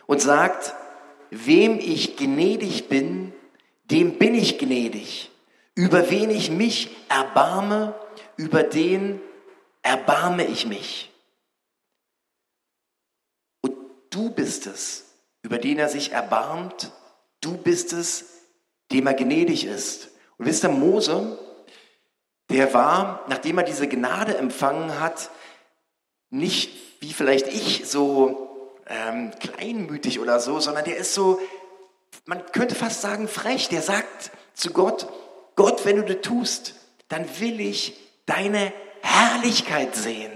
und 0.07 0.23
sagt, 0.23 0.75
wem 1.31 1.79
ich 1.79 2.17
gnädig 2.17 2.89
bin, 2.89 3.33
dem 3.91 4.19
bin 4.19 4.35
ich 4.35 4.59
gnädig. 4.59 5.31
Über 5.75 6.11
wen 6.11 6.31
ich 6.31 6.51
mich 6.51 6.91
erbarme, 7.09 7.95
über 8.37 8.63
den 8.63 9.21
erbarme 9.83 10.45
ich 10.45 10.67
mich. 10.67 11.11
Und 13.61 13.75
du 14.11 14.31
bist 14.31 14.67
es, 14.67 15.05
über 15.43 15.59
den 15.59 15.79
er 15.79 15.89
sich 15.89 16.13
erbarmt. 16.13 16.93
Du 17.41 17.57
bist 17.57 17.93
es, 17.93 18.25
dem 18.91 19.07
er 19.07 19.15
gnädig 19.15 19.65
ist. 19.65 20.11
Und 20.37 20.47
wisst 20.47 20.65
ihr, 20.65 20.71
Mose, 20.71 21.39
der 22.51 22.73
war, 22.75 23.25
nachdem 23.29 23.59
er 23.59 23.65
diese 23.65 23.89
Gnade 23.89 24.37
empfangen 24.37 24.99
hat, 25.01 25.31
nicht 26.31 26.71
wie 27.01 27.13
vielleicht 27.13 27.47
ich 27.47 27.89
so 27.89 28.48
ähm, 28.89 29.33
kleinmütig 29.39 30.21
oder 30.21 30.41
so, 30.41 30.61
sondern 30.61 30.85
der 30.85 30.97
ist 30.97 31.15
so, 31.15 31.41
man 32.27 32.45
könnte 32.53 32.75
fast 32.75 33.01
sagen, 33.01 33.29
frech. 33.29 33.69
Der 33.69 33.83
sagt 33.83 34.31
zu 34.55 34.71
Gott, 34.71 35.09
Gott, 35.57 35.85
wenn 35.85 35.97
du 35.97 36.03
das 36.03 36.23
tust, 36.23 36.75
dann 37.09 37.27
will 37.41 37.61
ich 37.61 37.99
deine 38.27 38.73
Herrlichkeit 39.03 39.95
sehen. 39.95 40.33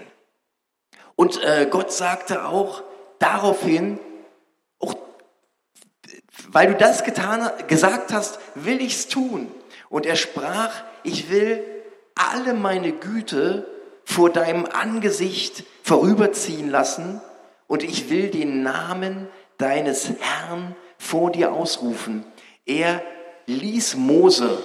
Und 1.16 1.42
äh, 1.42 1.66
Gott 1.70 1.92
sagte 1.92 2.46
auch 2.46 2.82
daraufhin, 3.18 3.98
auch, 4.78 4.94
weil 6.48 6.68
du 6.68 6.74
das 6.74 7.04
getan, 7.04 7.50
gesagt 7.68 8.12
hast, 8.12 8.38
will 8.54 8.80
ich's 8.80 9.08
tun. 9.08 9.52
Und 9.88 10.06
er 10.06 10.16
sprach, 10.16 10.72
ich 11.02 11.30
will 11.30 11.62
alle 12.14 12.54
meine 12.54 12.92
Güte 12.92 13.66
vor 14.04 14.30
deinem 14.30 14.66
Angesicht 14.66 15.64
vorüberziehen 15.82 16.70
lassen 16.70 17.20
und 17.72 17.82
ich 17.82 18.10
will 18.10 18.28
den 18.28 18.62
Namen 18.62 19.28
deines 19.56 20.12
Herrn 20.20 20.76
vor 20.98 21.30
dir 21.30 21.54
ausrufen. 21.54 22.22
Er 22.66 23.02
ließ 23.46 23.96
Mose 23.96 24.62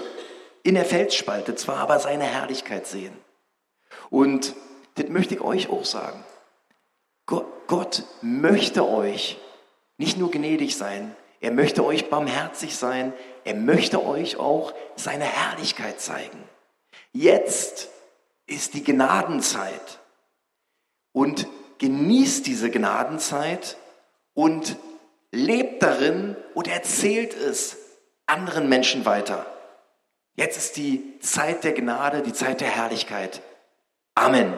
in 0.61 0.75
der 0.75 0.83
Felsspalte 0.83 1.55
zwar 1.55 1.77
aber 1.77 1.99
seine 1.99 2.25
Herrlichkeit 2.25 2.85
sehen. 2.85 3.13
Und 4.09 4.55
das 4.95 5.07
möchte 5.07 5.35
ich 5.35 5.39
euch 5.39 5.69
auch 5.69 5.85
sagen. 5.85 6.21
Gott, 7.25 8.03
möchte 8.21 8.85
euch 8.85 9.39
nicht 9.97 10.17
nur 10.17 10.29
gnädig 10.29 10.75
sein, 10.75 11.15
er 11.39 11.51
möchte 11.51 11.85
euch 11.85 12.09
barmherzig 12.09 12.75
sein, 12.75 13.13
er 13.45 13.55
möchte 13.55 14.05
euch 14.05 14.35
auch 14.35 14.73
seine 14.97 15.23
Herrlichkeit 15.23 16.01
zeigen. 16.01 16.43
Jetzt 17.13 17.87
ist 18.47 18.73
die 18.73 18.83
Gnadenzeit. 18.83 19.99
Und 21.13 21.47
genießt 21.79 22.45
diese 22.45 22.69
Gnadenzeit 22.69 23.77
und 24.33 24.77
lebt 25.31 25.83
darin 25.83 26.35
und 26.53 26.67
erzählt 26.67 27.33
es 27.35 27.77
anderen 28.25 28.69
Menschen 28.69 29.05
weiter. 29.05 29.45
Jetzt 30.35 30.57
ist 30.57 30.77
die 30.77 31.19
Zeit 31.19 31.63
der 31.63 31.73
Gnade, 31.73 32.21
die 32.21 32.33
Zeit 32.33 32.61
der 32.61 32.69
Herrlichkeit. 32.69 33.41
Amen. 34.13 34.53